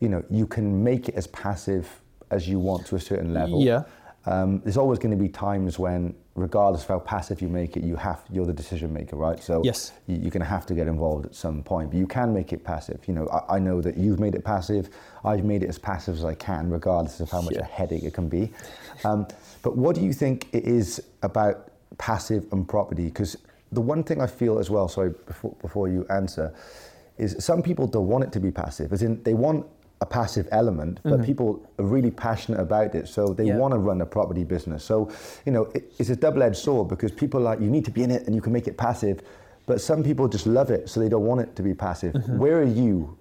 you 0.00 0.08
know 0.08 0.24
you 0.30 0.46
can 0.46 0.82
make 0.82 1.08
it 1.08 1.14
as 1.14 1.26
passive 1.28 1.88
as 2.30 2.48
you 2.48 2.58
want 2.58 2.86
to 2.86 2.96
a 2.96 3.00
certain 3.00 3.32
level. 3.32 3.62
Yeah. 3.62 3.84
Um, 4.26 4.60
there's 4.60 4.78
always 4.78 4.98
going 4.98 5.16
to 5.16 5.22
be 5.22 5.28
times 5.28 5.78
when 5.78 6.14
regardless 6.34 6.82
of 6.82 6.88
how 6.88 6.98
passive 6.98 7.40
you 7.40 7.48
make 7.48 7.76
it, 7.76 7.84
you 7.84 7.94
have 7.96 8.22
you're 8.30 8.46
the 8.46 8.52
decision 8.52 8.92
maker, 8.92 9.16
right? 9.16 9.42
So 9.42 9.62
yes. 9.64 9.92
you, 10.06 10.16
are 10.16 10.30
going 10.30 10.40
to 10.40 10.44
have 10.44 10.66
to 10.66 10.74
get 10.74 10.88
involved 10.88 11.26
at 11.26 11.34
some 11.34 11.62
point. 11.62 11.90
But 11.90 11.98
you 11.98 12.06
can 12.06 12.34
make 12.34 12.52
it 12.52 12.64
passive. 12.64 13.00
You 13.06 13.14
know, 13.14 13.28
I, 13.28 13.56
I, 13.56 13.58
know 13.60 13.80
that 13.80 13.96
you've 13.96 14.18
made 14.18 14.34
it 14.34 14.44
passive. 14.44 14.90
I've 15.24 15.44
made 15.44 15.62
it 15.62 15.68
as 15.68 15.78
passive 15.78 16.16
as 16.16 16.24
I 16.24 16.34
can, 16.34 16.70
regardless 16.70 17.20
of 17.20 17.30
how 17.30 17.40
much 17.40 17.54
yeah. 17.54 17.60
a 17.60 17.64
headache 17.64 18.02
it 18.02 18.14
can 18.14 18.28
be. 18.28 18.50
Um, 19.04 19.28
but 19.62 19.76
what 19.76 19.94
do 19.94 20.02
you 20.02 20.12
think 20.12 20.48
it 20.52 20.64
is 20.64 21.02
about 21.22 21.70
passive 21.98 22.46
and 22.52 22.68
property? 22.68 23.04
Because 23.04 23.36
the 23.70 23.80
one 23.80 24.02
thing 24.02 24.20
I 24.20 24.26
feel 24.26 24.58
as 24.58 24.70
well, 24.70 24.88
sorry, 24.88 25.10
before, 25.26 25.54
before 25.60 25.88
you 25.88 26.04
answer, 26.10 26.52
is 27.16 27.36
some 27.38 27.62
people 27.62 27.86
don't 27.86 28.08
want 28.08 28.24
it 28.24 28.32
to 28.32 28.40
be 28.40 28.50
passive. 28.50 28.92
As 28.92 29.02
in, 29.02 29.22
they 29.22 29.34
want 29.34 29.66
a 30.04 30.06
passive 30.06 30.46
element, 30.60 31.00
but 31.02 31.14
mm-hmm. 31.14 31.24
people 31.24 31.48
are 31.78 31.88
really 31.96 32.10
passionate 32.10 32.60
about 32.60 32.94
it, 32.94 33.08
so 33.08 33.22
they 33.38 33.46
yeah. 33.46 33.56
want 33.56 33.72
to 33.72 33.78
run 33.88 34.00
a 34.02 34.08
property 34.16 34.44
business. 34.44 34.84
So, 34.84 34.96
you 35.46 35.52
know, 35.52 35.64
it, 35.74 35.82
it's 35.98 36.10
a 36.10 36.16
double-edged 36.26 36.60
sword 36.66 36.88
because 36.88 37.10
people 37.22 37.40
are 37.40 37.48
like 37.50 37.60
you 37.60 37.70
need 37.76 37.86
to 37.86 37.90
be 37.98 38.02
in 38.02 38.10
it 38.10 38.22
and 38.26 38.34
you 38.36 38.42
can 38.46 38.52
make 38.52 38.68
it 38.72 38.76
passive, 38.76 39.16
but 39.66 39.80
some 39.80 40.00
people 40.08 40.28
just 40.28 40.46
love 40.46 40.70
it, 40.70 40.90
so 40.90 41.00
they 41.00 41.08
don't 41.08 41.26
want 41.30 41.40
it 41.40 41.56
to 41.56 41.62
be 41.62 41.74
passive. 41.74 42.12
Mm-hmm. 42.12 42.38
Where 42.38 42.58
are 42.60 42.72
you? 42.82 43.16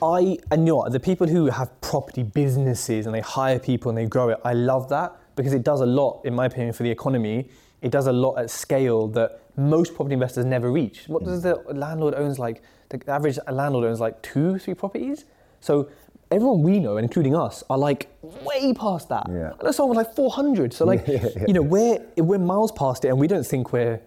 I 0.00 0.38
and 0.52 0.66
you 0.66 0.74
know 0.74 0.88
the 0.88 1.00
people 1.00 1.26
who 1.26 1.46
have 1.46 1.68
property 1.80 2.22
businesses 2.22 3.06
and 3.06 3.14
they 3.14 3.20
hire 3.38 3.58
people 3.58 3.88
and 3.90 3.98
they 3.98 4.06
grow 4.06 4.28
it. 4.28 4.38
I 4.44 4.52
love 4.52 4.88
that 4.90 5.16
because 5.34 5.52
it 5.52 5.64
does 5.64 5.80
a 5.80 5.86
lot, 6.00 6.20
in 6.24 6.34
my 6.34 6.46
opinion, 6.46 6.72
for 6.72 6.84
the 6.84 6.90
economy. 6.90 7.48
It 7.80 7.90
does 7.90 8.06
a 8.06 8.12
lot 8.12 8.34
at 8.42 8.50
scale 8.50 9.08
that 9.18 9.40
most 9.56 9.94
property 9.94 10.14
investors 10.14 10.44
never 10.44 10.70
reach. 10.70 11.08
What 11.08 11.24
does 11.24 11.42
the 11.42 11.54
landlord 11.86 12.14
owns 12.14 12.38
like? 12.38 12.62
The 12.90 13.10
average 13.10 13.38
landlord 13.50 13.84
owns 13.84 14.00
like 14.00 14.22
two, 14.22 14.58
three 14.58 14.74
properties. 14.74 15.24
So 15.60 15.90
everyone 16.30 16.62
we 16.62 16.80
know, 16.80 16.96
including 16.96 17.34
us, 17.34 17.62
are 17.70 17.78
like 17.78 18.08
way 18.22 18.72
past 18.74 19.08
that. 19.08 19.26
Yeah. 19.30 19.52
I 19.60 19.64
know 19.64 19.72
someone 19.72 19.96
like 19.96 20.14
400. 20.14 20.72
So 20.72 20.84
like, 20.84 21.06
yeah, 21.06 21.28
yeah. 21.36 21.44
you 21.46 21.52
know, 21.52 21.62
we're 21.62 22.04
we're 22.16 22.38
miles 22.38 22.72
past 22.72 23.04
it, 23.04 23.08
and 23.08 23.18
we 23.18 23.26
don't 23.26 23.46
think 23.46 23.72
we're 23.72 24.00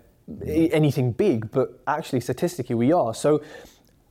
anything 0.46 1.12
big, 1.12 1.52
but 1.52 1.80
actually 1.88 2.22
statistically 2.22 2.76
we 2.76 2.92
are. 2.92 3.14
So 3.14 3.42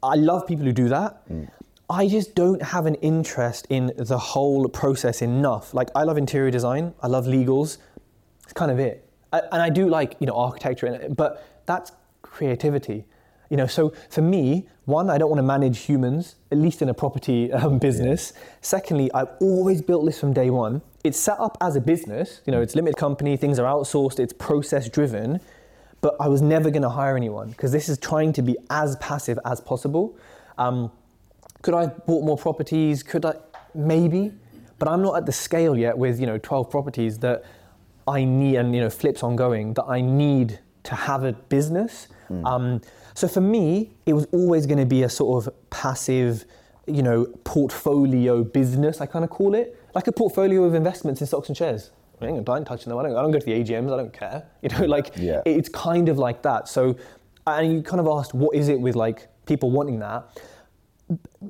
I 0.02 0.14
love 0.14 0.46
people 0.46 0.64
who 0.64 0.72
do 0.72 0.88
that. 0.88 1.28
Mm. 1.28 1.48
I 1.88 2.06
just 2.06 2.36
don't 2.36 2.62
have 2.62 2.86
an 2.86 2.94
interest 2.96 3.66
in 3.68 3.92
the 3.96 4.18
whole 4.18 4.68
process 4.68 5.22
enough. 5.22 5.74
Like 5.74 5.88
I 5.94 6.04
love 6.04 6.18
interior 6.18 6.50
design, 6.50 6.94
I 7.02 7.08
love 7.08 7.26
legals. 7.26 7.78
It's 8.44 8.52
kind 8.52 8.70
of 8.70 8.78
it. 8.78 9.08
I, 9.32 9.40
and 9.52 9.62
I 9.62 9.70
do 9.70 9.88
like 9.88 10.16
you 10.20 10.26
know 10.26 10.34
architecture, 10.34 11.08
but 11.16 11.44
that's 11.66 11.92
creativity. 12.22 13.04
You 13.50 13.56
know, 13.56 13.66
so 13.66 13.92
for 14.08 14.22
me, 14.22 14.68
one, 14.86 15.10
I 15.10 15.18
don't 15.18 15.28
want 15.28 15.38
to 15.38 15.44
manage 15.44 15.80
humans, 15.80 16.36
at 16.50 16.58
least 16.58 16.80
in 16.82 16.88
a 16.88 16.94
property 16.94 17.52
um, 17.52 17.78
business. 17.78 18.32
Yeah. 18.34 18.42
Secondly, 18.62 19.10
I've 19.12 19.28
always 19.40 19.82
built 19.82 20.06
this 20.06 20.18
from 20.18 20.32
day 20.32 20.50
one. 20.50 20.82
It's 21.04 21.18
set 21.18 21.38
up 21.38 21.58
as 21.60 21.76
a 21.76 21.80
business. 21.80 22.40
You 22.46 22.52
know, 22.52 22.62
it's 22.62 22.74
limited 22.74 22.96
company, 22.96 23.36
things 23.36 23.58
are 23.58 23.66
outsourced, 23.66 24.18
it's 24.18 24.32
process 24.32 24.88
driven. 24.88 25.40
But 26.00 26.16
I 26.18 26.28
was 26.28 26.40
never 26.40 26.70
going 26.70 26.82
to 26.82 26.88
hire 26.88 27.16
anyone 27.16 27.50
because 27.50 27.72
this 27.72 27.88
is 27.88 27.98
trying 27.98 28.32
to 28.34 28.42
be 28.42 28.56
as 28.70 28.96
passive 28.96 29.38
as 29.44 29.60
possible. 29.60 30.16
Um, 30.56 30.90
could 31.62 31.74
I 31.74 31.82
have 31.82 32.06
bought 32.06 32.24
more 32.24 32.38
properties? 32.38 33.02
Could 33.02 33.26
I? 33.26 33.34
Maybe. 33.74 34.32
but 34.80 34.88
I'm 34.88 35.02
not 35.02 35.16
at 35.16 35.26
the 35.26 35.32
scale 35.32 35.76
yet 35.78 35.96
with 35.96 36.18
you 36.18 36.26
know 36.26 36.38
12 36.38 36.70
properties 36.70 37.18
that 37.18 37.44
I 38.08 38.24
need 38.24 38.56
and 38.56 38.74
you 38.74 38.80
know 38.80 38.90
flips 38.90 39.22
ongoing 39.22 39.74
that 39.74 39.84
I 39.84 40.00
need 40.00 40.58
to 40.84 40.94
have 40.94 41.22
a 41.24 41.34
business. 41.34 42.08
Hmm. 42.28 42.46
Um, 42.46 42.80
so 43.14 43.28
for 43.28 43.40
me, 43.40 43.92
it 44.06 44.12
was 44.12 44.26
always 44.32 44.66
going 44.66 44.78
to 44.78 44.86
be 44.86 45.02
a 45.02 45.08
sort 45.08 45.46
of 45.46 45.54
passive, 45.70 46.44
you 46.86 47.02
know, 47.02 47.26
portfolio 47.44 48.42
business. 48.44 49.00
I 49.00 49.06
kind 49.06 49.24
of 49.24 49.30
call 49.30 49.54
it 49.54 49.76
like 49.94 50.06
a 50.06 50.12
portfolio 50.12 50.64
of 50.64 50.74
investments 50.74 51.20
in 51.20 51.26
stocks 51.26 51.48
and 51.48 51.56
shares. 51.56 51.90
I 52.20 52.26
ain't 52.26 52.44
going 52.44 52.64
to 52.64 52.68
touch 52.68 52.84
them. 52.84 52.98
I 52.98 53.02
don't, 53.02 53.16
I 53.16 53.22
don't 53.22 53.30
go 53.30 53.38
to 53.38 53.44
the 53.46 53.52
AGMs. 53.52 53.92
I 53.92 53.96
don't 53.96 54.12
care. 54.12 54.46
You 54.62 54.68
know, 54.68 54.84
like 54.84 55.12
Yeah. 55.16 55.40
it's 55.46 55.68
kind 55.70 56.08
of 56.10 56.18
like 56.18 56.42
that. 56.42 56.68
So, 56.68 56.96
and 57.46 57.72
you 57.72 57.82
kind 57.82 57.98
of 58.00 58.06
asked, 58.06 58.34
what 58.34 58.54
is 58.54 58.68
it 58.68 58.78
with 58.78 58.94
like 58.94 59.28
people 59.46 59.70
wanting 59.70 60.00
that? 60.00 60.24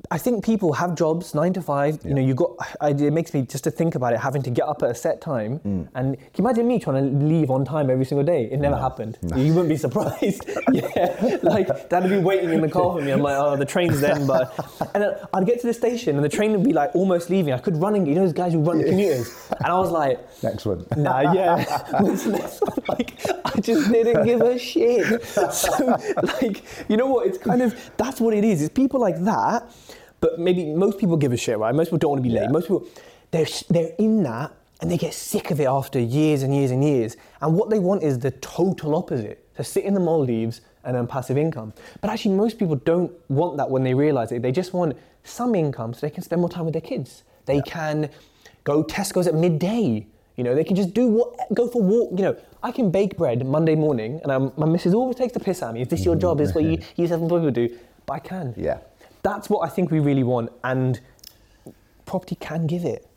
I 0.09 0.17
think 0.17 0.45
people 0.45 0.71
have 0.73 0.95
jobs 0.95 1.35
nine 1.35 1.51
to 1.53 1.61
five. 1.61 1.99
You 2.05 2.13
know, 2.13 2.21
you 2.21 2.33
got. 2.33 2.55
I, 2.79 2.89
it 2.91 3.11
makes 3.11 3.33
me 3.33 3.41
just 3.41 3.65
to 3.65 3.71
think 3.71 3.95
about 3.95 4.13
it, 4.13 4.19
having 4.19 4.41
to 4.43 4.49
get 4.49 4.65
up 4.65 4.81
at 4.83 4.89
a 4.89 4.95
set 4.95 5.19
time. 5.19 5.59
Mm. 5.59 5.89
And 5.95 6.17
can 6.17 6.29
you 6.37 6.45
imagine 6.45 6.67
me 6.67 6.79
trying 6.79 7.03
to 7.03 7.25
leave 7.25 7.51
on 7.51 7.65
time 7.65 7.89
every 7.89 8.05
single 8.05 8.25
day? 8.25 8.47
It 8.49 8.59
never 8.59 8.77
happened. 8.77 9.17
You 9.35 9.53
wouldn't 9.53 9.69
be 9.69 9.75
surprised. 9.75 10.49
yeah, 10.71 11.37
like 11.43 11.89
that'd 11.89 12.09
be 12.09 12.19
waiting 12.19 12.51
in 12.51 12.61
the 12.61 12.69
car 12.69 12.97
for 12.97 13.03
me. 13.03 13.11
I'm 13.11 13.21
like, 13.21 13.37
oh, 13.37 13.57
the 13.57 13.65
train's 13.65 13.99
then, 13.99 14.25
but 14.25 14.57
and 14.93 15.03
then 15.03 15.15
I'd 15.33 15.45
get 15.45 15.59
to 15.61 15.67
the 15.67 15.73
station 15.73 16.15
and 16.15 16.23
the 16.23 16.29
train 16.29 16.53
would 16.53 16.63
be 16.63 16.73
like 16.73 16.95
almost 16.95 17.29
leaving. 17.29 17.53
I 17.53 17.57
could 17.57 17.75
run 17.75 17.95
and 17.95 18.07
you 18.07 18.15
know 18.15 18.21
those 18.21 18.33
guys 18.33 18.53
who 18.53 18.61
run 18.61 18.77
the 18.77 18.85
commuters, 18.85 19.33
and 19.59 19.67
I 19.67 19.77
was 19.77 19.91
like, 19.91 20.19
Next 20.43 20.65
one. 20.65 20.85
Nah, 20.97 21.33
yeah. 21.33 21.55
Next 22.01 22.25
one? 22.25 22.41
like, 22.87 23.19
I 23.45 23.59
just 23.59 23.91
didn't 23.91 24.25
give 24.25 24.41
a 24.41 24.57
shit. 24.57 25.23
So, 25.23 25.99
like, 26.23 26.63
you 26.89 26.97
know 26.97 27.05
what? 27.05 27.27
It's 27.27 27.37
kind 27.37 27.61
of 27.61 27.91
that's 27.97 28.19
what 28.19 28.33
it 28.33 28.43
is. 28.43 28.61
It's 28.61 28.73
people 28.73 28.99
like 28.99 29.21
that, 29.23 29.69
but 30.21 30.39
maybe 30.39 30.65
most 30.65 30.97
people 30.97 31.17
give 31.17 31.33
a 31.33 31.37
shit, 31.37 31.57
right? 31.57 31.75
Most 31.75 31.87
people 31.87 31.97
don't 31.97 32.11
want 32.11 32.23
to 32.23 32.29
be 32.29 32.33
late. 32.33 32.43
Yeah. 32.43 32.51
Most 32.51 32.67
people, 32.67 32.87
they're 33.31 33.47
they're 33.69 33.93
in 33.97 34.23
that 34.23 34.53
and 34.79 34.89
they 34.89 34.97
get 34.97 35.13
sick 35.13 35.51
of 35.51 35.59
it 35.59 35.67
after 35.67 35.99
years 35.99 36.43
and 36.43 36.55
years 36.55 36.71
and 36.71 36.83
years. 36.83 37.17
And 37.41 37.55
what 37.55 37.69
they 37.69 37.79
want 37.79 38.03
is 38.03 38.19
the 38.19 38.31
total 38.31 38.95
opposite: 38.95 39.53
to 39.57 39.63
sit 39.63 39.83
in 39.83 39.93
the 39.93 39.99
Maldives 39.99 40.61
and 40.83 40.95
earn 40.95 41.07
passive 41.07 41.37
income. 41.37 41.73
But 41.99 42.09
actually, 42.09 42.35
most 42.35 42.57
people 42.57 42.75
don't 42.75 43.11
want 43.29 43.57
that 43.57 43.69
when 43.69 43.83
they 43.83 43.93
realize 43.93 44.31
it. 44.31 44.41
They 44.41 44.51
just 44.51 44.73
want 44.73 44.95
some 45.23 45.53
income 45.55 45.93
so 45.93 46.01
they 46.01 46.09
can 46.09 46.23
spend 46.23 46.41
more 46.41 46.49
time 46.49 46.65
with 46.65 46.73
their 46.73 46.81
kids. 46.81 47.23
They 47.45 47.61
can 47.61 48.09
go 48.63 48.83
Tesco's 48.83 49.27
at 49.27 49.35
midday. 49.35 50.07
You 50.37 50.43
know, 50.43 50.55
they 50.55 50.63
can 50.63 50.75
just 50.75 50.93
do 50.93 51.07
what, 51.07 51.53
go 51.53 51.67
for 51.67 51.81
walk. 51.81 52.11
You 52.17 52.23
know, 52.25 52.37
I 52.63 52.71
can 52.71 52.89
bake 52.89 53.17
bread 53.17 53.45
Monday 53.45 53.75
morning, 53.75 54.19
and 54.23 54.31
I'm, 54.31 54.51
my 54.57 54.65
missus 54.65 54.93
always 54.93 55.17
takes 55.17 55.33
the 55.33 55.39
piss 55.39 55.61
at 55.61 55.73
me. 55.73 55.81
Is 55.81 55.89
this 55.89 56.05
your 56.05 56.15
job? 56.15 56.39
Is 56.41 56.49
this 56.49 56.55
what 56.55 56.63
you, 56.63 56.79
you 56.95 57.07
self-employed 57.07 57.41
people 57.41 57.67
do? 57.67 57.77
But 58.05 58.13
I 58.13 58.19
can. 58.19 58.53
Yeah. 58.57 58.79
That's 59.23 59.49
what 59.49 59.59
I 59.59 59.69
think 59.69 59.91
we 59.91 59.99
really 59.99 60.23
want, 60.23 60.51
and 60.63 60.99
property 62.05 62.35
can 62.35 62.67
give 62.67 62.85
it. 62.85 63.07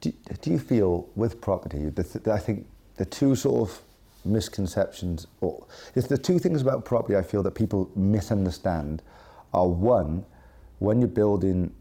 Do, 0.00 0.12
do 0.40 0.50
you 0.50 0.58
feel 0.58 1.08
with 1.16 1.40
property, 1.40 1.90
th- 1.90 2.26
I 2.28 2.38
think 2.38 2.66
the 2.96 3.04
two 3.04 3.34
sort 3.34 3.68
of 3.68 3.82
misconceptions, 4.24 5.26
or 5.40 5.66
the 5.94 6.18
two 6.18 6.38
things 6.38 6.62
about 6.62 6.84
property 6.84 7.16
I 7.16 7.22
feel 7.22 7.42
that 7.42 7.52
people 7.52 7.90
misunderstand 7.96 9.02
are 9.52 9.68
one, 9.68 10.24
when 10.78 11.00
you're 11.00 11.08
building 11.08 11.74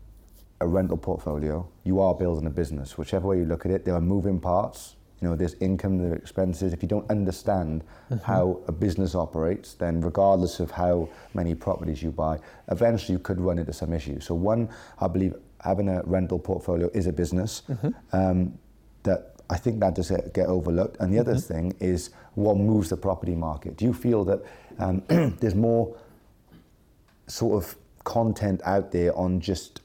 a 0.61 0.67
rental 0.67 0.97
portfolio, 0.97 1.67
you 1.83 2.01
are 2.01 2.13
building 2.13 2.45
a 2.47 2.49
business. 2.49 2.97
Whichever 2.97 3.27
way 3.29 3.37
you 3.37 3.45
look 3.45 3.65
at 3.65 3.71
it, 3.71 3.85
there 3.85 3.95
are 3.95 4.01
moving 4.01 4.39
parts. 4.39 4.95
You 5.21 5.27
know, 5.27 5.35
there's 5.35 5.55
income, 5.55 5.97
there 5.97 6.13
are 6.13 6.15
expenses. 6.15 6.73
If 6.73 6.81
you 6.81 6.87
don't 6.87 7.09
understand 7.09 7.83
how 8.23 8.61
a 8.67 8.71
business 8.71 9.15
operates, 9.15 9.73
then 9.73 10.01
regardless 10.01 10.59
of 10.59 10.71
how 10.71 11.09
many 11.33 11.55
properties 11.55 12.01
you 12.01 12.11
buy, 12.11 12.39
eventually 12.69 13.13
you 13.13 13.19
could 13.19 13.41
run 13.41 13.59
into 13.59 13.73
some 13.73 13.93
issues. 13.93 14.25
So 14.25 14.35
one, 14.35 14.69
I 14.99 15.07
believe 15.07 15.35
having 15.61 15.89
a 15.89 16.01
rental 16.03 16.39
portfolio 16.39 16.89
is 16.93 17.07
a 17.07 17.13
business. 17.13 17.63
Um, 18.13 18.57
that 19.03 19.35
I 19.49 19.57
think 19.57 19.79
that 19.79 19.95
does 19.95 20.11
get 20.33 20.47
overlooked. 20.47 20.97
And 20.99 21.13
the 21.13 21.19
other 21.19 21.35
thing 21.35 21.73
is 21.79 22.11
what 22.35 22.57
moves 22.57 22.89
the 22.89 22.97
property 22.97 23.35
market. 23.35 23.77
Do 23.77 23.85
you 23.85 23.93
feel 23.93 24.23
that 24.25 24.41
um, 24.77 25.03
there's 25.39 25.55
more 25.55 25.95
sort 27.27 27.63
of 27.63 27.75
content 28.03 28.61
out 28.63 28.91
there 28.91 29.15
on 29.15 29.39
just 29.39 29.81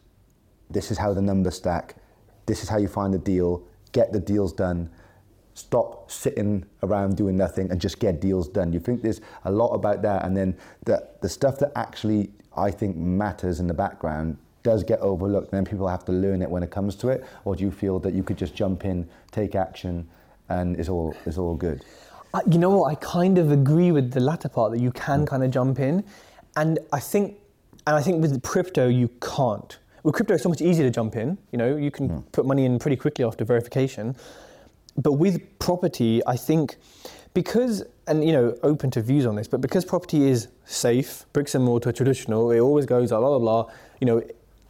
this 0.70 0.90
is 0.90 0.98
how 0.98 1.12
the 1.12 1.22
numbers 1.22 1.56
stack, 1.56 1.96
this 2.46 2.62
is 2.62 2.68
how 2.68 2.78
you 2.78 2.88
find 2.88 3.12
the 3.12 3.18
deal, 3.18 3.62
get 3.92 4.12
the 4.12 4.20
deals 4.20 4.52
done, 4.52 4.90
stop 5.54 6.10
sitting 6.10 6.64
around 6.82 7.16
doing 7.16 7.36
nothing 7.36 7.70
and 7.70 7.80
just 7.80 7.98
get 8.00 8.20
deals 8.20 8.48
done. 8.48 8.72
You 8.72 8.80
think 8.80 9.02
there's 9.02 9.20
a 9.44 9.50
lot 9.50 9.72
about 9.72 10.02
that, 10.02 10.24
and 10.24 10.36
then 10.36 10.56
the 10.84 11.08
the 11.20 11.28
stuff 11.28 11.58
that 11.60 11.72
actually 11.76 12.30
I 12.56 12.70
think 12.70 12.96
matters 12.96 13.60
in 13.60 13.66
the 13.66 13.74
background 13.74 14.36
does 14.62 14.82
get 14.82 14.98
overlooked, 15.00 15.52
and 15.52 15.58
then 15.58 15.70
people 15.70 15.86
have 15.88 16.04
to 16.06 16.12
learn 16.12 16.42
it 16.42 16.50
when 16.50 16.62
it 16.62 16.70
comes 16.70 16.96
to 16.96 17.08
it. 17.08 17.24
Or 17.44 17.54
do 17.54 17.64
you 17.64 17.70
feel 17.70 17.98
that 18.00 18.14
you 18.14 18.22
could 18.22 18.36
just 18.36 18.54
jump 18.54 18.84
in, 18.84 19.08
take 19.30 19.54
action, 19.54 20.08
and 20.48 20.78
it's 20.78 20.88
all 20.88 21.14
it's 21.24 21.38
all 21.38 21.54
good? 21.54 21.84
I, 22.32 22.40
you 22.50 22.58
know 22.58 22.70
what? 22.70 22.90
I 22.90 22.96
kind 22.96 23.38
of 23.38 23.52
agree 23.52 23.92
with 23.92 24.10
the 24.12 24.20
latter 24.20 24.48
part 24.48 24.72
that 24.72 24.80
you 24.80 24.90
can 24.90 25.20
mm. 25.20 25.26
kind 25.26 25.44
of 25.44 25.50
jump 25.50 25.78
in, 25.78 26.04
and 26.56 26.78
I 26.92 26.98
think, 26.98 27.38
and 27.86 27.94
I 27.94 28.02
think 28.02 28.20
with 28.20 28.42
crypto 28.42 28.88
you 28.88 29.08
can't. 29.20 29.78
With 30.02 30.14
crypto, 30.14 30.34
it's 30.34 30.42
so 30.42 30.50
much 30.50 30.60
easier 30.60 30.84
to 30.84 30.90
jump 30.90 31.16
in. 31.16 31.38
You 31.50 31.58
know, 31.58 31.76
you 31.76 31.90
can 31.90 32.08
mm. 32.08 32.32
put 32.32 32.44
money 32.44 32.64
in 32.64 32.78
pretty 32.78 32.96
quickly 32.96 33.24
after 33.24 33.44
verification. 33.44 34.16
But 34.96 35.12
with 35.12 35.58
property, 35.58 36.22
I 36.26 36.36
think 36.36 36.76
because 37.34 37.82
and 38.06 38.24
you 38.24 38.32
know 38.32 38.56
open 38.62 38.90
to 38.92 39.02
views 39.02 39.26
on 39.26 39.34
this, 39.34 39.48
but 39.48 39.60
because 39.60 39.84
property 39.84 40.28
is 40.28 40.48
safe, 40.64 41.26
bricks 41.32 41.54
and 41.54 41.64
mortar, 41.64 41.92
traditional, 41.92 42.50
it 42.50 42.60
always 42.60 42.86
goes 42.86 43.10
blah 43.10 43.20
blah 43.20 43.38
blah. 43.38 43.70
You 44.00 44.06
know, 44.06 44.22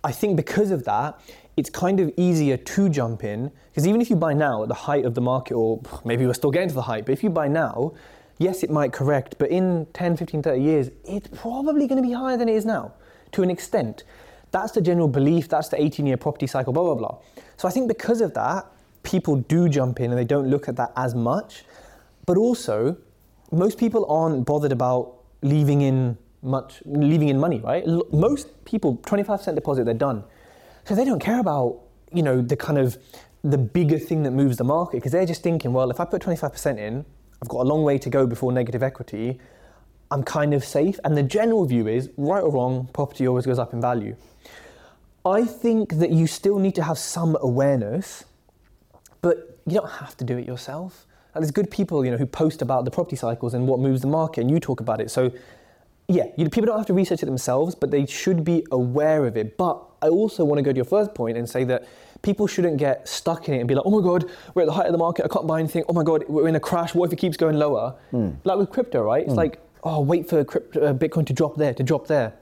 I 0.03 0.13
think 0.13 0.37
because 0.37 0.71
of 0.71 0.85
that, 0.85 1.21
it's 1.57 1.71
kind 1.71 2.01
of 2.01 2.13
easier 2.17 2.57
to 2.57 2.89
jump 2.89 3.25
in 3.25 3.51
because 3.71 3.87
even 3.87 4.01
if 4.01 4.11
you 4.11 4.17
buy 4.17 4.33
now 4.33 4.63
at 4.63 4.69
the 4.69 4.75
height 4.75 5.05
of 5.05 5.15
the 5.15 5.21
market, 5.21 5.55
or 5.55 5.81
maybe 6.05 6.27
we're 6.27 6.35
still 6.35 6.51
getting 6.51 6.69
to 6.69 6.75
the 6.75 6.83
height, 6.83 7.05
but 7.07 7.13
if 7.13 7.23
you 7.23 7.31
buy 7.31 7.49
now, 7.49 7.93
yes, 8.39 8.63
it 8.63 8.71
might 8.71 8.93
correct, 8.93 9.37
but 9.39 9.51
in 9.51 9.87
10, 9.93 10.17
15, 10.17 10.43
30 10.43 10.63
years, 10.63 10.91
it's 11.05 11.29
probably 11.39 11.87
going 11.87 12.01
to 12.03 12.07
be 12.07 12.15
higher 12.15 12.37
than 12.37 12.49
it 12.49 12.55
is 12.55 12.65
now 12.65 12.93
to 13.33 13.43
an 13.43 13.51
extent. 13.51 14.05
That's 14.53 14.73
the 14.73 14.81
general 14.81 15.09
belief, 15.09 15.49
that's 15.49 15.69
the 15.69 15.83
18 15.83 16.07
year 16.07 16.17
property 16.17 16.47
cycle, 16.47 16.73
blah, 16.73 16.85
blah, 16.85 16.95
blah. 16.95 17.19
So 17.57 17.67
I 17.67 17.73
think 17.73 17.89
because 17.89 18.21
of 18.21 18.35
that, 18.35 18.67
people 19.14 19.37
do 19.37 19.68
jump 19.68 20.00
in 20.00 20.11
and 20.11 20.18
they 20.18 20.24
don't 20.24 20.48
look 20.50 20.68
at 20.68 20.74
that 20.74 20.92
as 20.96 21.14
much. 21.14 21.64
But 22.27 22.37
also, 22.37 22.96
most 23.53 23.79
people 23.79 24.05
aren't 24.11 24.44
bothered 24.44 24.72
about 24.72 25.18
leaving 25.42 25.83
in 25.83 26.18
much, 26.42 26.83
leaving 26.85 27.29
in 27.29 27.38
money, 27.38 27.61
right? 27.61 27.85
Most 28.12 28.64
people, 28.64 28.96
25% 28.98 29.55
deposit, 29.55 29.85
they're 29.85 29.94
done. 29.94 30.24
So 30.85 30.96
they 30.96 31.05
don't 31.05 31.20
care 31.20 31.38
about, 31.38 31.79
you 32.12 32.24
know, 32.24 32.42
the 32.42 32.57
kind 32.57 32.77
of 32.77 32.98
the 33.44 33.57
bigger 33.57 34.00
thing 34.00 34.24
that 34.24 34.33
moves 34.33 34.57
the 34.57 34.64
market 34.64 34.96
because 34.96 35.12
they're 35.12 35.27
just 35.27 35.44
thinking, 35.44 35.72
well, 35.72 35.90
if 35.92 36.00
I 36.00 36.05
put 36.07 36.20
25% 36.20 36.79
in, 36.79 37.05
I've 37.40 37.48
got 37.48 37.61
a 37.61 37.68
long 37.72 37.85
way 37.85 37.98
to 37.98 38.11
go 38.11 38.27
before 38.27 38.50
negative 38.50 38.83
equity. 38.83 39.38
I'm 40.11 40.24
kind 40.24 40.53
of 40.55 40.64
safe. 40.64 40.98
And 41.05 41.16
the 41.16 41.22
general 41.22 41.66
view 41.66 41.87
is, 41.87 42.11
right 42.16 42.42
or 42.42 42.50
wrong, 42.50 42.88
property 42.92 43.29
always 43.29 43.46
goes 43.46 43.61
up 43.61 43.72
in 43.72 43.81
value. 43.81 44.16
I 45.24 45.44
think 45.44 45.98
that 46.00 46.11
you 46.11 46.27
still 46.27 46.59
need 46.59 46.74
to 46.74 46.83
have 46.83 46.98
some 46.98 47.37
awareness, 47.40 48.24
but 49.25 49.59
you 49.67 49.73
don't 49.73 49.91
have 49.91 50.15
to 50.19 50.25
do 50.25 50.37
it 50.37 50.47
yourself. 50.47 51.07
And 51.33 51.43
there's 51.43 51.51
good 51.51 51.71
people, 51.71 52.05
you 52.05 52.11
know, 52.11 52.19
who 52.19 52.27
post 52.27 52.61
about 52.61 52.85
the 52.85 52.91
property 52.91 53.17
cycles 53.17 53.55
and 53.55 53.67
what 53.67 53.81
moves 53.81 54.03
the 54.03 54.07
market, 54.07 54.43
and 54.43 54.51
you 54.51 54.61
talk 54.61 54.81
about 54.81 55.01
it. 55.01 55.11
So, 55.11 55.33
yeah, 56.09 56.27
you, 56.37 56.51
people 56.51 56.67
don't 56.67 56.77
have 56.77 56.87
to 56.89 56.93
research 56.93 57.23
it 57.23 57.27
themselves, 57.27 57.75
but 57.75 57.91
they 57.91 58.05
should 58.05 58.45
be 58.45 58.67
aware 58.71 59.25
of 59.25 59.39
it. 59.39 59.57
But 59.57 59.83
I 60.03 60.09
also 60.09 60.45
want 60.45 60.59
to 60.59 60.63
go 60.63 60.73
to 60.73 60.77
your 60.77 60.85
first 60.85 61.15
point 61.15 61.39
and 61.39 61.49
say 61.49 61.65
that 61.65 61.89
people 62.21 62.47
shouldn't 62.47 62.77
get 62.77 63.09
stuck 63.09 63.49
in 63.49 63.55
it 63.55 63.61
and 63.61 63.67
be 63.67 63.75
like, 63.75 63.87
oh 63.87 63.99
my 63.99 64.07
god, 64.07 64.31
we're 64.53 64.63
at 64.63 64.67
the 64.67 64.73
height 64.73 64.87
of 64.87 64.93
the 64.93 64.99
market, 64.99 65.25
I 65.25 65.29
can't 65.29 65.47
buy 65.47 65.59
anything. 65.59 65.85
Oh 65.89 65.95
my 65.95 66.05
god, 66.05 66.25
we're 66.29 66.47
in 66.47 66.57
a 66.57 66.61
crash. 66.61 66.95
What 66.95 67.07
if 67.07 67.15
it 67.15 67.17
keeps 67.17 67.39
going 67.39 67.57
lower? 67.57 67.97
Hmm. 68.11 68.33
Like 68.45 68.59
with 68.59 68.69
crypto, 68.69 69.03
right? 69.03 69.23
It's 69.23 69.33
hmm. 69.33 69.39
like, 69.39 69.59
oh, 69.85 70.03
wait 70.03 70.29
for 70.29 70.45
crypto, 70.45 70.83
uh, 70.83 70.93
Bitcoin 70.93 71.27
to 71.29 71.33
drop 71.33 71.57
there, 71.57 71.73
to 71.73 71.83
drop 71.83 72.09
there, 72.09 72.35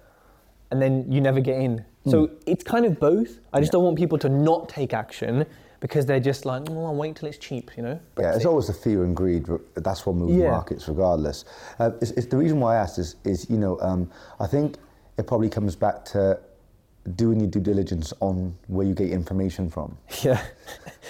and 0.73 0.83
then 0.83 1.11
you 1.11 1.21
never 1.21 1.39
get 1.39 1.61
in. 1.61 1.85
So 2.09 2.27
hmm. 2.27 2.35
it's 2.45 2.65
kind 2.65 2.85
of 2.85 2.99
both. 2.99 3.39
I 3.53 3.61
just 3.61 3.71
don't 3.71 3.85
want 3.85 3.97
people 3.97 4.19
to 4.19 4.29
not 4.29 4.69
take 4.69 4.93
action 4.93 5.47
because 5.83 6.07
they're 6.07 6.21
just 6.21 6.47
like, 6.47 6.63
oh, 6.71 6.85
I'll 6.87 6.95
wait 6.95 7.17
till 7.17 7.29
it's 7.29 7.39
cheap, 7.39 7.73
you 7.77 7.83
know? 7.83 7.99
Yeah, 8.17 8.37
it's 8.37 8.45
always 8.47 8.69
the 8.69 8.73
fear 8.73 9.03
and 9.03 9.17
greed. 9.17 9.49
That's 9.75 10.07
what 10.07 10.15
moves 10.15 10.33
Yeah. 10.33 10.53
markets, 10.53 10.87
regardless. 10.87 11.45
Uh, 11.81 11.91
it's, 12.01 12.13
it's 12.13 12.27
the 12.29 12.37
reason 12.37 12.61
why 12.61 12.77
I 12.77 12.79
asked 12.79 13.01
is, 13.01 13.17
is 13.25 13.51
you 13.51 13.57
know, 13.59 13.81
um, 13.81 14.09
I 14.39 14.47
think 14.47 14.77
it 15.19 15.27
probably 15.27 15.49
comes 15.49 15.75
back 15.75 16.05
to 16.07 16.39
doing 17.17 17.41
your 17.41 17.49
due 17.51 17.59
diligence 17.59 18.13
on 18.21 18.55
where 18.69 18.87
you 18.87 18.95
get 18.95 19.11
information 19.11 19.69
from. 19.69 19.99
Yeah. 20.23 20.41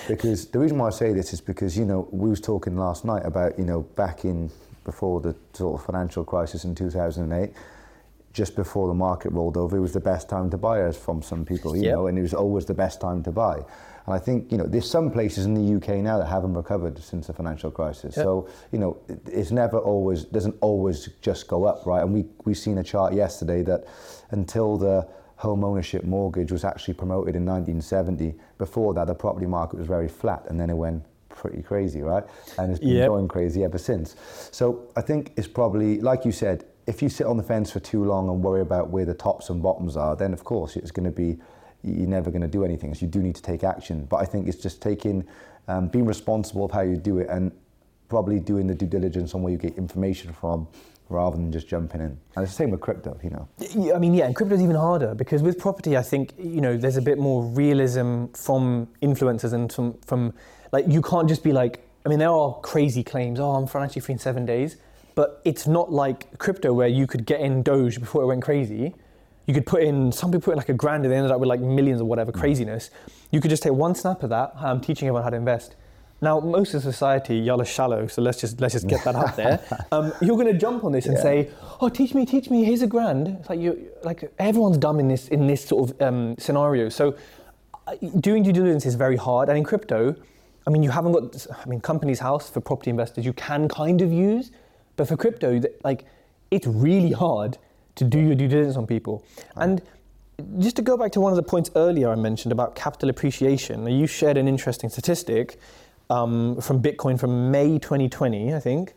Because 0.09 0.47
the 0.47 0.59
reason 0.59 0.79
why 0.79 0.87
I 0.87 0.91
say 0.91 1.13
this 1.13 1.35
is 1.35 1.43
because 1.43 1.77
you 1.77 1.85
know 1.85 2.09
we 2.11 2.31
was 2.31 2.41
talking 2.41 2.75
last 2.79 3.05
night 3.05 3.27
about 3.27 3.59
you 3.59 3.67
know 3.67 3.83
back 3.83 4.25
in 4.25 4.51
before 4.85 5.21
the 5.21 5.37
sort 5.53 5.79
of 5.79 5.85
financial 5.87 6.25
crisis 6.25 6.65
in 6.65 6.75
2008, 6.75 7.53
just 8.33 8.57
before 8.57 8.89
the 8.89 8.95
market 8.95 9.31
rolled 9.33 9.59
over, 9.59 9.77
it 9.77 9.81
was 9.81 9.93
the 9.93 10.01
best 10.01 10.31
time 10.31 10.49
to 10.51 10.57
buy 10.57 10.81
as 10.81 10.97
from 10.97 11.21
some 11.23 11.45
people, 11.45 11.77
you 11.77 11.83
Yep. 11.85 11.93
know, 11.93 12.07
and 12.07 12.19
it 12.19 12.23
was 12.23 12.33
always 12.33 12.65
the 12.65 12.75
best 12.75 13.01
time 13.03 13.23
to 13.25 13.31
buy. 13.31 13.63
And 14.07 14.15
I 14.15 14.19
think 14.19 14.51
you 14.51 14.59
know 14.59 14.67
there's 14.67 14.91
some 14.91 15.11
places 15.11 15.47
in 15.47 15.55
the 15.55 15.77
UK 15.77 15.97
now 16.03 16.19
that 16.19 16.27
haven't 16.27 16.55
recovered 16.55 16.99
since 16.99 17.27
the 17.29 17.33
financial 17.33 17.71
crisis. 17.71 18.17
Yep. 18.17 18.25
So 18.25 18.49
you 18.73 18.79
know 18.79 18.99
it's 19.09 19.51
never 19.51 19.79
always 19.79 20.25
doesn't 20.25 20.57
always 20.61 21.09
just 21.21 21.49
go 21.49 21.65
up, 21.65 21.87
right? 21.87 22.03
And 22.03 22.12
we 22.12 22.25
we've 22.45 22.59
seen 22.59 22.79
a 22.79 22.85
chart 22.85 23.15
yesterday 23.15 23.62
that 23.62 23.85
until 24.31 24.77
the 24.77 25.07
home 25.37 25.65
ownership 25.65 26.05
mortgage 26.05 26.53
was 26.53 26.65
actually 26.65 26.95
promoted 26.95 27.35
in 27.35 27.45
1970. 27.45 28.35
Before 28.59 28.95
that, 28.95 29.09
the 29.09 29.15
property 29.15 29.47
market 29.47 29.77
was 29.79 29.88
very 29.88 30.09
flat, 30.09 30.47
and 30.49 30.59
then 30.59 30.71
it 30.71 30.77
went 30.77 31.03
pretty 31.29 31.62
crazy, 31.62 32.01
right? 32.03 32.23
And 32.59 32.71
it's 32.71 32.79
been 32.79 32.91
Yep. 32.91 33.09
going 33.09 33.27
crazy 33.29 33.65
ever 33.65 33.79
since. 33.79 34.15
So 34.53 34.83
I 34.95 35.01
think 35.01 35.33
it's 35.37 35.49
probably, 35.49 36.01
like 36.01 36.25
you 36.25 36.31
said, 36.31 36.65
if 36.87 37.03
you 37.03 37.09
sit 37.09 37.27
on 37.27 37.37
the 37.37 37.43
fence 37.43 37.71
for 37.73 37.81
too 37.81 38.05
long 38.05 38.29
and 38.29 38.43
worry 38.43 38.61
about 38.61 38.91
where 38.91 39.05
the 39.05 39.15
tops 39.15 39.51
and 39.51 39.61
bottoms 39.61 39.97
are, 39.97 40.15
then 40.15 40.33
of 40.33 40.45
course 40.45 40.77
it's 40.77 40.93
going 40.93 41.07
to 41.07 41.11
be, 41.11 41.38
you're 41.83 42.09
never 42.09 42.31
going 42.31 42.42
to 42.42 42.49
do 42.49 42.64
anything. 42.64 42.95
So 42.95 43.07
you 43.07 43.11
do 43.11 43.21
need 43.21 43.35
to 43.35 43.42
take 43.42 43.64
action. 43.64 44.07
But 44.07 44.16
I 44.16 44.25
think 44.25 44.49
it's 44.49 44.59
just 44.59 44.81
taking, 44.81 45.27
um, 45.68 45.88
being 45.88 46.07
responsible 46.07 46.64
of 46.64 46.71
how 46.71 46.83
you 46.83 46.97
do 46.97 47.18
it 47.18 47.29
and 47.29 47.53
probably 48.09 48.40
doing 48.40 48.66
the 48.66 48.75
due 48.75 48.87
diligence 48.87 49.35
on 49.35 49.42
where 49.42 49.53
you 49.53 49.59
get 49.59 49.77
information 49.77 50.33
from 50.33 50.68
rather 51.09 51.37
than 51.37 51.53
just 51.53 51.68
jumping 51.68 52.01
in. 52.01 52.18
And 52.37 52.42
it's 52.42 52.53
the 52.53 52.57
same 52.57 52.71
with 52.71 52.81
crypto, 52.81 53.18
you 53.23 53.31
know. 53.31 53.95
I 53.95 53.99
mean, 53.99 54.14
yeah, 54.14 54.27
and 54.27 54.35
crypto's 54.35 54.61
even 54.61 54.77
harder 54.77 55.14
because 55.14 55.42
with 55.42 55.59
property, 55.59 55.97
I 55.97 56.03
think 56.03 56.33
you 56.38 56.61
know 56.61 56.77
there's 56.77 56.97
a 56.97 57.03
bit 57.03 57.18
more 57.18 57.45
realism 57.45 58.27
from 58.35 58.88
influencers 59.03 59.53
and 59.53 59.73
from 59.73 59.99
from 60.07 60.33
like 60.73 60.87
you 60.88 61.03
can't 61.03 61.29
just 61.29 61.45
be 61.45 61.53
like. 61.53 61.87
I 62.05 62.09
mean, 62.09 62.18
there 62.18 62.31
are 62.31 62.59
crazy 62.62 63.05
claims. 63.05 63.38
Oh, 63.38 63.53
I'm 63.53 63.68
financially 63.68 64.01
free 64.01 64.14
in 64.14 64.18
seven 64.18 64.45
days, 64.45 64.77
but 65.14 65.40
it's 65.45 65.68
not 65.68 65.92
like 65.92 66.37
crypto 66.38 66.73
where 66.73 66.88
you 66.88 67.07
could 67.07 67.27
get 67.27 67.40
in 67.40 67.62
Doge 67.62 68.01
before 68.01 68.25
it 68.25 68.27
went 68.27 68.42
crazy. 68.42 68.92
You 69.47 69.55
could 69.55 69.67
put 69.67 69.83
in 69.83 70.13
some 70.13 70.31
people 70.31 70.43
put 70.43 70.53
in 70.53 70.59
like 70.59 70.69
a 70.69 70.75
grand 70.75 71.05
and 71.05 71.13
they 71.13 71.17
ended 71.17 71.33
up 71.33 71.41
with 71.41 71.49
like 71.49 71.61
millions 71.61 72.01
or 72.01 72.05
whatever 72.05 72.31
craziness. 72.33 72.91
You 73.31 73.41
could 73.41 73.51
just 73.51 73.63
take 73.63 73.73
one 73.73 73.95
snap 73.95 74.23
of 74.23 74.31
that. 74.31 74.53
I'm 74.57 74.81
teaching 74.81 75.09
everyone 75.09 75.25
how 75.25 75.31
to 75.31 75.37
invest. 75.37 75.75
Now, 76.21 76.39
most 76.39 76.73
of 76.75 76.83
society, 76.83 77.37
y'all 77.39 77.61
are 77.61 77.65
shallow, 77.65 78.07
so 78.07 78.23
let's 78.23 78.41
just 78.41 78.61
let's 78.61 78.75
just 78.75 78.87
get 78.87 79.03
that 79.05 79.17
out 79.17 79.35
there. 79.37 79.59
Um, 79.93 80.13
you're 80.23 80.37
going 80.37 80.47
to 80.53 80.59
jump 80.59 80.85
on 80.85 80.93
this 80.93 81.07
and 81.07 81.17
Yeah. 81.17 81.23
say, 81.23 81.51
"Oh, 81.81 81.89
teach 81.89 82.15
me, 82.15 82.25
teach 82.25 82.49
me. 82.49 82.63
Here's 82.65 82.83
a 82.83 82.87
grand." 82.87 83.27
It's 83.41 83.51
like 83.51 83.59
you, 83.59 83.89
like 84.05 84.33
everyone's 84.39 84.79
dumb 84.79 85.01
in 85.01 85.09
this 85.09 85.27
in 85.29 85.49
this 85.49 85.65
sort 85.65 85.91
of 85.91 86.01
um, 86.01 86.37
scenario. 86.39 86.89
So, 86.89 87.17
uh, 87.89 87.97
doing 88.21 88.45
due 88.45 88.53
diligence 88.53 88.87
is 88.87 88.95
very 88.95 89.17
hard. 89.17 89.49
And 89.49 89.59
in 89.59 89.65
crypto, 89.65 90.15
I 90.65 90.71
mean, 90.71 90.85
you 90.85 90.91
haven't 90.91 91.13
got. 91.13 91.47
I 91.61 91.69
mean, 91.69 91.81
Companies 91.81 92.21
House 92.21 92.49
for 92.49 92.61
property 92.61 92.91
investors, 92.91 93.25
you 93.25 93.33
can 93.33 93.67
kind 93.69 94.01
of 94.01 94.13
use, 94.13 94.53
but 94.97 95.09
for 95.09 95.17
crypto, 95.17 95.61
like, 95.83 96.05
it's 96.53 96.69
really 96.69 97.11
hard 97.11 97.59
to 97.97 98.05
do 98.05 98.19
your 98.19 98.35
due 98.35 98.49
diligence 98.49 98.77
on 98.77 98.87
people. 98.87 99.25
And 99.57 99.83
just 100.59 100.77
to 100.77 100.83
go 100.83 100.97
back 100.97 101.13
to 101.13 101.21
one 101.21 101.33
of 101.33 101.37
the 101.37 101.43
points 101.43 101.71
earlier 101.77 102.11
I 102.11 102.15
mentioned 102.17 102.53
about 102.53 102.75
capital 102.75 103.11
appreciation, 103.11 103.87
you 103.87 104.07
shared 104.07 104.37
an 104.37 104.49
interesting 104.49 104.91
statistic 104.91 105.59
um, 106.11 106.61
from 106.61 106.83
Bitcoin 106.83 107.19
from 107.19 107.51
May 107.51 107.79
2020, 107.79 108.55
I 108.55 108.61
think. 108.61 108.95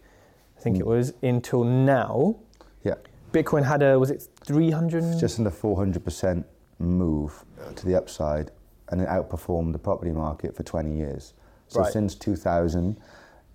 I 0.57 0.61
think 0.61 0.79
it 0.79 0.85
was 0.85 1.13
until 1.21 1.63
now. 1.63 2.37
Yeah. 2.83 2.95
Bitcoin 3.31 3.63
had 3.65 3.83
a 3.83 3.99
was 3.99 4.09
it 4.09 4.27
300? 4.45 5.19
just 5.19 5.37
under 5.39 5.51
400% 5.51 6.43
move 6.79 7.43
uh, 7.61 7.71
to 7.73 7.85
the 7.85 7.95
upside 7.95 8.51
and 8.89 9.01
it 9.01 9.07
outperformed 9.07 9.73
the 9.73 9.79
property 9.79 10.11
market 10.11 10.55
for 10.55 10.63
20 10.63 10.95
years. 10.95 11.33
So 11.67 11.81
Right. 11.81 11.91
since 11.91 12.15
2000, 12.15 12.97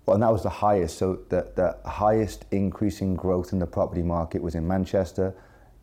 well, 0.05 0.15
and 0.15 0.23
that 0.23 0.31
was 0.31 0.43
the 0.43 0.49
highest. 0.49 0.97
So 0.97 1.19
the, 1.29 1.47
the 1.55 1.77
highest 1.89 2.45
increase 2.51 3.01
in 3.01 3.15
growth 3.15 3.53
in 3.53 3.59
the 3.59 3.67
property 3.67 4.01
market 4.01 4.41
was 4.41 4.55
in 4.55 4.67
Manchester, 4.67 5.33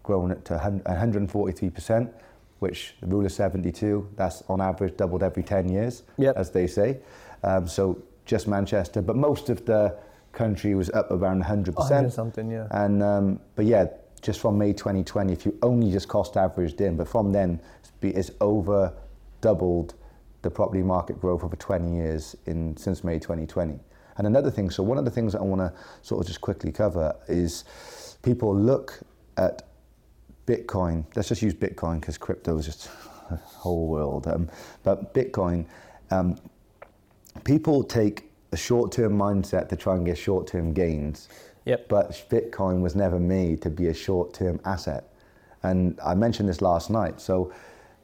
growing 0.03 0.33
it 0.33 0.45
to 0.47 0.55
143%, 0.55 2.13
which 2.59 2.95
the 3.01 3.07
rule 3.07 3.25
of 3.25 3.33
72, 3.33 4.09
that's 4.17 4.43
on 4.49 4.61
average 4.61 4.97
doubled 4.97 5.23
every 5.23 5.43
10 5.43 5.69
years, 5.69 6.03
Yep. 6.19 6.37
as 6.37 6.51
they 6.51 6.67
say. 6.67 6.99
Um, 7.45 7.69
so 7.69 8.03
just 8.25 8.49
Manchester, 8.49 9.01
but 9.03 9.17
most 9.17 9.49
of 9.49 9.65
the 9.65 9.97
country 10.33 10.75
was 10.75 10.91
up 10.91 11.11
around 11.11 11.43
100%. 11.45 11.75
100 11.75 12.13
something, 12.13 12.51
yeah. 12.51 12.67
And 12.73 13.03
um, 13.03 13.41
but 13.55 13.65
yeah, 13.65 13.87
just 14.21 14.41
from 14.41 14.59
May 14.59 14.73
2020, 14.73 15.33
if 15.33 15.47
you 15.47 15.57
only 15.63 15.91
just 15.93 16.09
cost 16.09 16.37
averaged 16.37 16.81
in, 16.81 16.97
but 16.97 17.09
from 17.09 17.33
then 17.33 17.61
it's, 17.81 17.93
it's 18.03 18.31
over 18.41 18.93
doubled 19.41 19.95
the 20.43 20.51
property 20.51 20.83
market 20.83 21.21
growth 21.21 21.43
over 21.45 21.57
20 21.57 21.95
years 21.95 22.37
in 22.47 22.77
since 22.77 23.03
May 23.05 23.19
2020. 23.19 23.79
And 24.19 24.27
another 24.27 24.51
thing, 24.51 24.69
so 24.71 24.83
one 24.83 24.99
of 24.99 25.05
the 25.05 25.11
things 25.11 25.33
that 25.33 25.41
I 25.41 25.45
want 25.45 25.61
to 25.61 25.73
sort 26.03 26.21
of 26.21 26.27
just 26.27 26.41
quickly 26.41 26.73
cover 26.73 27.17
is 27.29 27.65
people 28.23 28.55
look 28.55 29.01
at 29.37 29.63
Bitcoin. 30.47 31.05
Let's 31.15 31.29
just 31.29 31.41
use 31.41 31.55
Bitcoin 31.55 32.01
because 32.01 32.19
crypto 32.19 32.59
is 32.59 32.67
just 32.67 32.91
a 33.31 33.37
whole 33.37 33.87
world. 33.87 34.27
Um, 34.27 34.51
but 34.83 35.15
Bitcoin, 35.15 35.67
um, 36.11 36.37
people 37.45 37.85
take 37.85 38.31
a 38.53 38.57
short-term 38.57 39.17
mindset 39.17 39.69
to 39.69 39.77
try 39.77 39.95
and 39.95 40.05
get 40.05 40.19
short-term 40.19 40.73
gains. 40.73 41.29
Yep. 41.65 41.89
But 41.89 42.11
Bitcoin 42.31 42.81
was 42.81 42.97
never 42.97 43.21
made 43.21 43.63
to 43.63 43.71
be 43.71 43.89
a 43.89 43.95
short-term 43.95 44.61
asset. 44.65 45.05
And 45.63 45.99
I 46.05 46.15
mentioned 46.15 46.49
this 46.49 46.63
last 46.63 46.89
night. 46.89 47.21
So 47.21 47.53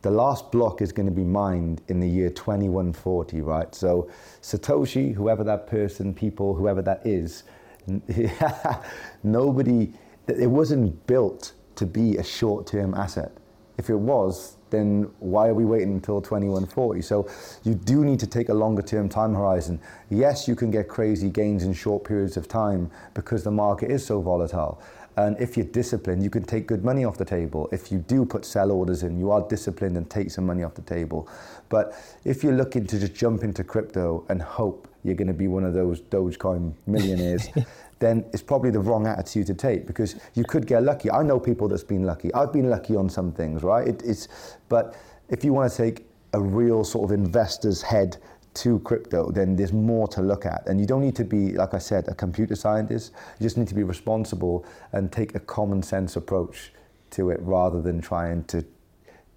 the 0.05 0.11
last 0.11 0.53
block 0.53 0.83
is 0.83 0.93
going 0.93 1.07
to 1.07 1.12
be 1.12 1.25
mined 1.25 1.81
in 1.88 1.99
the 1.99 2.07
year 2.07 2.29
2140, 2.29 3.40
right? 3.40 3.75
So 3.75 4.11
Satoshi, 4.43 5.14
whoever 5.14 5.43
that 5.45 5.67
person, 5.67 6.12
people, 6.12 6.55
whoever 6.55 6.83
that 6.83 7.07
is, 7.07 7.45
nobody, 9.23 9.95
it 10.29 10.47
wasn't 10.47 11.07
built 11.07 11.55
to 11.77 11.87
be 11.87 12.19
a 12.19 12.23
short-term 12.23 12.93
asset. 12.93 13.33
If 13.79 13.88
it 13.88 13.97
was, 13.97 14.57
then 14.69 15.11
why 15.21 15.49
are 15.49 15.55
we 15.55 15.64
waiting 15.64 15.93
until 15.95 16.21
2140? 16.21 17.01
So 17.01 17.27
you 17.62 17.75
do 17.75 18.05
need 18.05 18.21
to 18.21 18.27
take 18.27 18.51
a 18.51 18.55
longer 18.55 18.83
term 18.83 19.09
time 19.09 19.35
horizon. 19.35 19.81
Yes, 20.11 20.47
you 20.47 20.55
can 20.55 20.71
get 20.71 20.87
crazy 20.87 21.31
gains 21.31 21.64
in 21.64 21.73
short 21.73 22.05
periods 22.05 22.37
of 22.37 22.47
time 22.47 22.90
because 23.14 23.43
the 23.43 23.51
market 23.51 23.90
is 23.90 24.05
so 24.05 24.21
volatile. 24.21 24.83
And 25.16 25.38
if 25.40 25.57
you're 25.57 25.66
disciplined, 25.66 26.22
you 26.22 26.31
can 26.31 26.42
take 26.42 26.66
good 26.66 26.85
money 26.85 27.05
off 27.05 27.16
the 27.16 27.24
table. 27.24 27.68
If 27.72 27.92
you 27.92 27.98
do 27.98 28.24
put 28.24 28.44
sell 28.44 28.72
orders 28.72 29.03
in, 29.03 29.18
you 29.18 29.31
are 29.31 29.46
disciplined 29.48 29.96
and 29.96 30.09
take 30.11 30.31
some 30.31 30.46
money 30.46 30.64
off 30.64 30.74
the 30.74 30.83
table. 30.83 31.29
But 31.68 31.94
if 32.24 32.42
you're 32.42 32.55
looking 32.55 32.87
to 32.87 32.98
just 32.98 33.14
jump 33.14 33.44
into 33.44 33.62
crypto 33.62 34.24
and 34.29 34.42
hope 34.42 34.88
you're 35.05 35.14
going 35.14 35.29
to 35.29 35.35
be 35.35 35.48
one 35.48 35.64
of 35.64 35.74
those 35.74 36.00
Dogecoin 36.00 36.72
millionaires, 36.87 37.48
then 38.00 38.24
it's 38.33 38.42
probably 38.42 38.70
the 38.70 38.81
wrong 38.81 39.07
attitude 39.07 39.46
to 39.46 39.55
take 39.55 39.87
because 39.87 40.16
you 40.35 40.44
could 40.44 40.66
get 40.66 40.83
lucky. 40.83 41.11
I 41.11 41.22
know 41.22 41.38
people 41.38 41.68
that's 41.68 41.85
been 41.85 42.05
lucky. 42.05 42.33
I've 42.35 42.53
been 42.53 42.68
lucky 42.68 42.96
on 42.96 43.09
some 43.09 43.33
things, 43.33 43.62
right? 43.62 43.87
It, 43.87 44.03
it's, 44.05 44.29
but 44.68 44.96
if 45.29 45.44
you 45.44 45.53
want 45.53 45.70
to 45.70 45.77
take 45.77 46.07
a 46.33 46.40
real 46.40 46.83
sort 46.83 47.11
of 47.11 47.14
investor's 47.14 47.81
head 47.81 48.18
to 48.55 48.79
crypto, 48.81 49.31
then 49.31 49.57
there's 49.57 49.73
more 49.73 50.07
to 50.09 50.23
look 50.23 50.47
at. 50.47 50.67
And 50.67 50.81
you 50.81 50.87
don't 50.87 51.03
need 51.03 51.17
to 51.17 51.25
be, 51.25 51.53
like 51.53 51.75
I 51.75 51.79
said, 51.79 52.09
a 52.09 52.14
computer 52.14 52.55
scientist. 52.55 53.12
You 53.38 53.45
just 53.45 53.59
need 53.59 53.69
to 53.69 53.75
be 53.75 53.83
responsible 53.83 54.64
and 54.93 55.11
take 55.11 55.35
a 55.35 55.40
common 55.40 55.83
sense 55.83 56.17
approach 56.17 56.73
to 57.11 57.31
it 57.31 57.40
rather 57.43 57.83
than 57.83 58.01
trying 58.01 58.45
to 58.45 58.64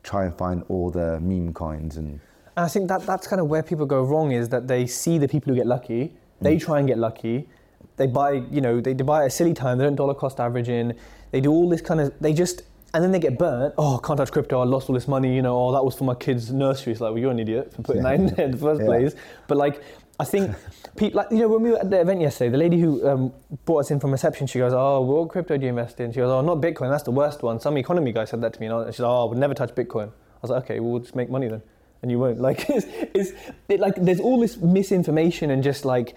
try 0.03 0.25
and 0.25 0.35
find 0.35 0.63
all 0.69 0.89
the 0.89 1.19
meme 1.19 1.53
coins 1.53 1.97
and 1.97 2.19
And 2.55 2.65
I 2.65 2.67
think 2.69 2.87
that 2.87 3.05
that's 3.05 3.27
kind 3.27 3.41
of 3.41 3.47
where 3.47 3.61
people 3.61 3.85
go 3.85 4.03
wrong 4.03 4.31
is 4.31 4.49
that 4.49 4.67
they 4.67 4.87
see 4.87 5.17
the 5.17 5.27
people 5.27 5.51
who 5.51 5.55
get 5.55 5.67
lucky, 5.67 6.15
they 6.41 6.55
mm. 6.55 6.61
try 6.61 6.79
and 6.79 6.87
get 6.87 6.97
lucky, 6.97 7.49
they 7.97 8.07
buy, 8.07 8.31
you 8.51 8.61
know, 8.61 8.79
they, 8.79 8.93
buy 8.93 9.23
at 9.23 9.27
a 9.27 9.29
silly 9.29 9.53
time, 9.53 9.77
they 9.77 9.83
don't 9.83 9.95
dollar 9.95 10.13
cost 10.13 10.39
average 10.39 10.69
in, 10.69 10.95
they 11.31 11.41
do 11.41 11.51
all 11.51 11.67
this 11.67 11.81
kind 11.81 11.99
of, 11.99 12.13
they 12.21 12.33
just, 12.33 12.61
and 12.93 13.03
then 13.03 13.11
they 13.11 13.19
get 13.19 13.37
burnt. 13.37 13.73
Oh, 13.77 13.97
can't 13.99 14.17
touch 14.17 14.31
crypto. 14.31 14.59
I 14.59 14.65
lost 14.65 14.89
all 14.89 14.93
this 14.95 15.07
money. 15.07 15.35
You 15.35 15.41
know, 15.41 15.57
oh, 15.57 15.71
that 15.73 15.83
was 15.83 15.95
for 15.95 16.03
my 16.05 16.15
kids' 16.15 16.51
nursery. 16.51 16.93
It's 16.93 17.01
like, 17.01 17.11
well, 17.11 17.19
you're 17.19 17.31
an 17.31 17.39
idiot 17.39 17.73
for 17.73 17.81
putting 17.81 18.03
that 18.03 18.15
in 18.15 18.27
there 18.27 18.45
in 18.45 18.51
the 18.51 18.57
first 18.57 18.81
Yeah. 18.81 18.87
place. 18.87 19.15
But 19.47 19.57
like, 19.57 19.81
I 20.19 20.23
think 20.25 20.55
people, 20.97 21.17
like, 21.17 21.31
you 21.31 21.37
know, 21.39 21.47
when 21.49 21.61
we 21.63 21.71
were 21.71 21.79
at 21.79 21.89
the 21.89 21.99
event 22.01 22.21
yesterday, 22.21 22.49
the 22.49 22.57
lady 22.57 22.79
who 22.79 23.07
um, 23.07 23.33
brought 23.65 23.79
us 23.79 23.91
in 23.91 23.99
from 23.99 24.11
reception, 24.11 24.47
she 24.47 24.57
goes, 24.59 24.73
"Oh, 24.73 25.01
what 25.01 25.29
crypto 25.29 25.57
do 25.57 25.63
you 25.63 25.69
invest 25.69 25.99
in?" 25.99 26.11
She 26.11 26.17
goes, 26.19 26.31
"Oh, 26.31 26.41
not 26.41 26.57
Bitcoin. 26.61 26.89
That's 26.89 27.03
the 27.03 27.11
worst 27.11 27.43
one." 27.43 27.59
Some 27.59 27.77
economy 27.77 28.11
guy 28.13 28.25
said 28.25 28.41
that 28.41 28.53
to 28.53 28.59
me, 28.59 28.65
and 28.67 28.75
I- 28.75 28.85
she 28.91 28.97
said, 28.97 29.05
"Oh, 29.05 29.25
I 29.25 29.29
would 29.29 29.37
never 29.37 29.53
touch 29.53 29.75
Bitcoin." 29.75 30.07
I 30.09 30.39
was 30.41 30.49
like, 30.51 30.63
"Okay, 30.63 30.79
well, 30.79 30.91
we'll 30.93 31.01
just 31.01 31.15
make 31.15 31.29
money 31.29 31.47
then." 31.49 31.61
And 32.01 32.09
you 32.11 32.17
won't. 32.19 32.39
Like, 32.47 32.67
it's, 32.69 32.85
it's 33.13 33.31
it, 33.69 33.79
like 33.79 33.95
there's 33.95 34.19
all 34.19 34.39
this 34.39 34.57
misinformation 34.57 35.51
and 35.51 35.61
just 35.63 35.83
like, 35.85 36.15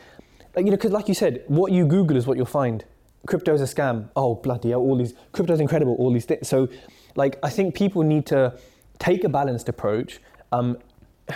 like 0.57 0.65
you 0.65 0.71
know, 0.71 0.77
because 0.77 0.93
like 0.93 1.09
you 1.09 1.15
said, 1.15 1.43
what 1.49 1.73
you 1.73 1.85
Google 1.87 2.17
is 2.17 2.27
what 2.27 2.37
you'll 2.37 2.47
find. 2.47 2.85
Crypto's 3.27 3.61
a 3.61 3.65
scam. 3.65 4.09
Oh 4.17 4.35
bloody 4.37 4.71
hell! 4.71 4.81
All 4.81 4.97
these 4.97 5.15
crypto's 5.33 5.61
incredible. 5.61 5.95
All 5.97 6.13
these 6.13 6.25
things. 6.25 6.49
So, 6.49 6.69
like, 7.17 7.39
I 7.43 7.51
think 7.51 7.75
people 7.75 8.03
need 8.03 8.27
to 8.27 8.59
take 8.99 9.25
a 9.25 9.29
balanced 9.29 9.69
approach. 9.69 10.21
Um, 10.53 10.79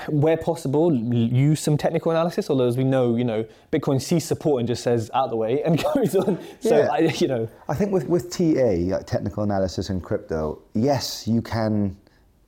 where 0.09 0.37
possible, 0.37 0.93
use 0.93 1.61
some 1.61 1.77
technical 1.77 2.11
analysis. 2.11 2.51
Although, 2.51 2.67
as 2.67 2.77
we 2.77 2.85
know, 2.85 3.17
you 3.17 3.25
know, 3.25 3.47
Bitcoin 3.73 4.01
sees 4.01 4.25
support 4.25 4.61
and 4.61 4.67
just 4.67 4.83
says 4.83 5.11
out 5.15 5.25
of 5.27 5.31
the 5.31 5.37
way 5.37 5.63
and 5.67 5.83
goes 5.95 6.17
on. 6.17 6.39
So, 6.61 6.79
Yeah. 6.79 6.89
I, 6.91 6.99
you 6.99 7.29
know, 7.29 7.49
I 7.69 7.75
think 7.75 7.93
with, 7.93 8.09
with 8.09 8.31
TA, 8.31 8.95
like 8.97 9.07
technical 9.07 9.43
analysis 9.43 9.91
and 9.91 10.03
crypto, 10.03 10.63
yes, 10.75 11.29
you 11.29 11.43
can 11.43 11.97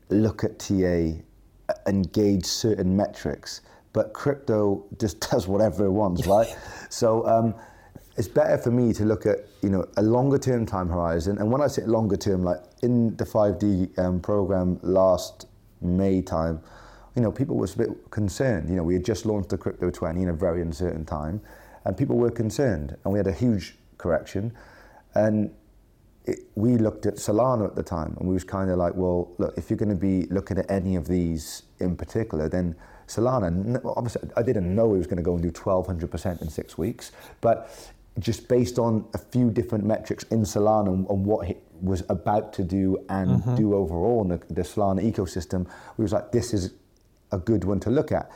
look 0.09 0.45
at 0.45 0.59
TA 0.59 1.13
and 1.87 2.13
gauge 2.13 2.45
certain 2.45 2.97
metrics, 2.97 3.61
but 3.93 4.13
crypto 4.13 4.85
just 4.99 5.21
does 5.31 5.47
whatever 5.47 5.87
it 5.87 5.91
wants, 5.93 6.27
right? 6.27 6.49
so 6.89 7.27
um, 7.27 7.55
it's 8.17 8.29
better 8.29 8.57
for 8.57 8.71
me 8.71 8.93
to 8.95 9.05
look 9.05 9.27
at 9.27 9.47
you 9.63 9.69
know 9.69 9.87
a 9.97 10.03
longer 10.03 10.39
term 10.39 10.67
time 10.67 10.89
horizon. 10.89 11.39
And 11.39 11.51
when 11.51 11.61
I 11.61 11.67
say 11.67 11.85
longer 11.85 12.17
term, 12.17 12.43
like 12.43 12.61
in 12.83 13.17
the 13.17 13.25
5D 13.25 13.99
um, 13.99 14.21
program 14.21 14.79
last 14.83 15.47
May 15.81 16.23
time, 16.23 16.61
you 17.15 17.23
know, 17.23 17.33
people 17.33 17.57
was 17.57 17.75
a 17.75 17.79
bit 17.79 18.11
concerned. 18.11 18.69
You 18.69 18.77
know, 18.77 18.83
we 18.83 18.95
had 18.95 19.05
just 19.05 19.27
launched 19.27 19.51
the 19.51 19.59
Crypto 19.59 19.91
20 19.91 20.23
in 20.23 20.29
a 20.29 20.33
very 20.33 20.63
uncertain 20.63 21.05
time, 21.05 21.41
and 21.85 21.97
people 21.97 22.17
were 22.17 22.31
concerned, 22.31 22.97
and 23.05 23.13
we 23.13 23.19
had 23.19 23.27
a 23.27 23.33
huge 23.33 23.77
correction. 23.99 24.53
And 25.15 25.51
it, 26.27 26.41
we 26.57 26.77
looked 26.77 27.07
at 27.07 27.15
Solana 27.15 27.67
at 27.67 27.75
the 27.75 27.83
time, 27.83 28.17
and 28.19 28.29
we 28.29 28.35
was 28.35 28.45
kind 28.45 28.71
of 28.71 28.79
like, 28.79 28.95
well, 28.95 29.33
look, 29.39 29.57
if 29.57 29.71
you're 29.71 29.79
going 29.79 29.91
to 29.91 29.95
be 29.95 30.27
looking 30.27 30.59
at 30.59 30.71
any 30.71 30.97
of 30.97 31.07
these 31.09 31.63
in 31.81 31.97
particular, 31.97 32.49
then 32.49 32.75
Solana, 33.07 33.81
obviously, 33.97 34.29
I 34.37 34.43
didn't 34.43 34.75
know 34.75 34.95
it 34.95 34.99
was 34.99 35.07
going 35.07 35.19
to 35.19 35.23
go 35.23 35.35
and 35.35 35.43
do 35.43 35.51
1,200% 35.51 36.43
in 36.43 36.49
six 36.49 36.77
weeks, 36.77 37.13
but 37.41 37.71
just 38.19 38.49
based 38.49 38.79
on 38.79 39.07
a 39.15 39.19
few 39.19 39.51
different 39.51 39.85
metrics 39.85 40.25
in 40.25 40.43
Solana 40.43 40.89
and, 40.89 41.09
and 41.09 41.25
what 41.25 41.49
it 41.49 41.63
was 41.81 42.03
about 42.09 42.53
to 42.55 42.65
do 42.65 42.99
and 43.09 43.43
mm-hmm. 43.43 43.55
do 43.57 43.75
overall 43.75 44.23
in 44.23 44.29
the, 44.29 44.39
the 44.53 44.63
Solana 44.63 45.01
ecosystem, 45.01 45.69
we 45.97 46.03
was 46.03 46.13
like, 46.13 46.33
this 46.33 46.55
is 46.55 46.73
a 47.33 47.39
good 47.39 47.65
one 47.65 47.81
to 47.81 47.91
look 47.91 48.13
at. 48.13 48.31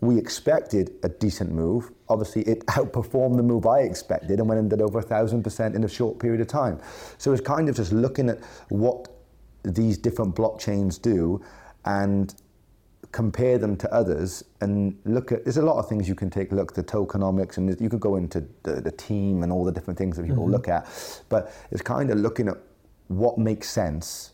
We 0.00 0.16
expected 0.16 0.92
a 1.02 1.08
decent 1.08 1.50
move. 1.50 1.90
Obviously, 2.08 2.42
it 2.42 2.64
outperformed 2.66 3.36
the 3.36 3.42
move 3.42 3.66
I 3.66 3.80
expected 3.80 4.38
and 4.38 4.48
went 4.48 4.60
and 4.60 4.70
did 4.70 4.80
over 4.80 5.00
a 5.00 5.02
thousand 5.02 5.42
percent 5.42 5.74
in 5.74 5.82
a 5.82 5.88
short 5.88 6.20
period 6.20 6.40
of 6.40 6.46
time. 6.46 6.80
So 7.18 7.32
it's 7.32 7.40
kind 7.40 7.68
of 7.68 7.74
just 7.74 7.92
looking 7.92 8.28
at 8.28 8.38
what 8.68 9.08
these 9.64 9.98
different 9.98 10.36
blockchains 10.36 11.02
do 11.02 11.42
and 11.84 12.34
compare 13.12 13.56
them 13.56 13.76
to 13.76 13.92
others 13.92 14.44
and 14.60 14.98
look 15.04 15.32
at 15.32 15.42
there's 15.44 15.56
a 15.56 15.62
lot 15.62 15.78
of 15.78 15.88
things 15.88 16.08
you 16.08 16.14
can 16.14 16.28
take 16.28 16.52
a 16.52 16.54
look 16.54 16.72
at 16.72 16.74
the 16.74 16.84
tokenomics 16.84 17.56
and 17.56 17.80
you 17.80 17.88
could 17.88 18.00
go 18.00 18.16
into 18.16 18.46
the, 18.64 18.80
the 18.80 18.90
team 18.92 19.42
and 19.42 19.50
all 19.50 19.64
the 19.64 19.72
different 19.72 19.96
things 19.96 20.16
that 20.16 20.24
people 20.24 20.42
mm-hmm. 20.42 20.52
look 20.52 20.68
at 20.68 20.86
but 21.30 21.52
it's 21.70 21.80
kind 21.80 22.10
of 22.10 22.18
looking 22.18 22.48
at 22.48 22.56
what 23.08 23.38
makes 23.38 23.70
sense 23.70 24.32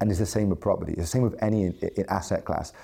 and 0.00 0.10
it's 0.10 0.20
the 0.20 0.26
same 0.26 0.50
with 0.50 0.60
property 0.60 0.92
it's 0.92 1.02
the 1.02 1.06
same 1.06 1.22
with 1.22 1.42
any 1.42 1.64
in, 1.64 1.78
in 1.96 2.04
asset 2.08 2.44
class 2.44 2.74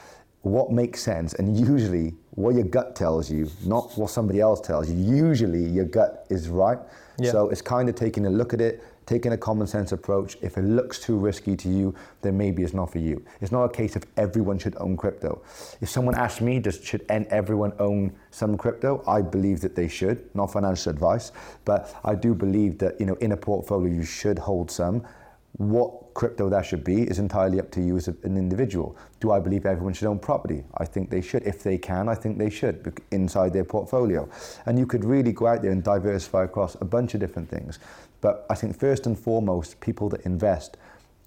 what 0.40 0.72
makes 0.72 1.02
sense 1.02 1.34
and 1.34 1.56
usually 1.56 2.14
what 2.30 2.54
your 2.54 2.64
gut 2.64 2.96
tells 2.96 3.30
you 3.30 3.48
not 3.66 3.96
what 3.98 4.10
somebody 4.10 4.40
else 4.40 4.60
tells 4.60 4.90
you 4.90 4.96
usually 4.96 5.62
your 5.64 5.84
gut 5.84 6.26
is 6.30 6.48
right 6.48 6.78
yeah. 7.18 7.30
so 7.30 7.50
it's 7.50 7.62
kind 7.62 7.88
of 7.90 7.94
taking 7.94 8.24
a 8.26 8.30
look 8.30 8.54
at 8.54 8.60
it 8.60 8.82
taking 9.06 9.32
a 9.32 9.36
common 9.36 9.66
sense 9.66 9.92
approach. 9.92 10.36
If 10.42 10.56
it 10.56 10.62
looks 10.62 10.98
too 10.98 11.16
risky 11.16 11.56
to 11.56 11.68
you, 11.68 11.94
then 12.20 12.36
maybe 12.36 12.62
it's 12.62 12.74
not 12.74 12.90
for 12.90 12.98
you. 12.98 13.24
It's 13.40 13.52
not 13.52 13.64
a 13.64 13.68
case 13.68 13.96
of 13.96 14.04
everyone 14.16 14.58
should 14.58 14.76
own 14.78 14.96
crypto. 14.96 15.42
If 15.80 15.88
someone 15.88 16.14
asked 16.14 16.40
me, 16.40 16.58
does 16.58 16.82
should 16.82 17.04
everyone 17.08 17.72
own 17.78 18.12
some 18.30 18.56
crypto? 18.56 19.02
I 19.06 19.22
believe 19.22 19.60
that 19.60 19.74
they 19.74 19.88
should. 19.88 20.28
Not 20.34 20.52
financial 20.52 20.90
advice, 20.90 21.32
but 21.64 21.94
I 22.04 22.14
do 22.14 22.34
believe 22.34 22.78
that 22.78 22.98
you 23.00 23.06
know 23.06 23.14
in 23.16 23.32
a 23.32 23.36
portfolio 23.36 23.92
you 23.92 24.04
should 24.04 24.38
hold 24.38 24.70
some. 24.70 25.04
What 25.58 26.14
crypto 26.14 26.48
that 26.48 26.64
should 26.64 26.84
be 26.84 27.02
is 27.02 27.18
entirely 27.18 27.60
up 27.60 27.70
to 27.72 27.80
you 27.80 27.96
as 27.96 28.08
an 28.08 28.36
individual. 28.36 28.96
Do 29.20 29.32
I 29.32 29.40
believe 29.40 29.66
everyone 29.66 29.92
should 29.92 30.08
own 30.08 30.18
property? 30.18 30.64
I 30.78 30.84
think 30.84 31.10
they 31.10 31.20
should. 31.20 31.42
If 31.42 31.62
they 31.62 31.78
can, 31.78 32.08
I 32.08 32.14
think 32.14 32.38
they 32.38 32.50
should 32.50 33.00
inside 33.10 33.52
their 33.52 33.64
portfolio. 33.64 34.28
And 34.66 34.78
you 34.78 34.86
could 34.86 35.04
really 35.04 35.32
go 35.32 35.46
out 35.46 35.62
there 35.62 35.70
and 35.70 35.82
diversify 35.82 36.44
across 36.44 36.76
a 36.80 36.84
bunch 36.84 37.14
of 37.14 37.20
different 37.20 37.48
things. 37.48 37.78
But 38.22 38.46
I 38.48 38.54
think 38.54 38.78
first 38.78 39.06
and 39.06 39.18
foremost, 39.18 39.78
people 39.80 40.08
that 40.08 40.22
invest, 40.22 40.78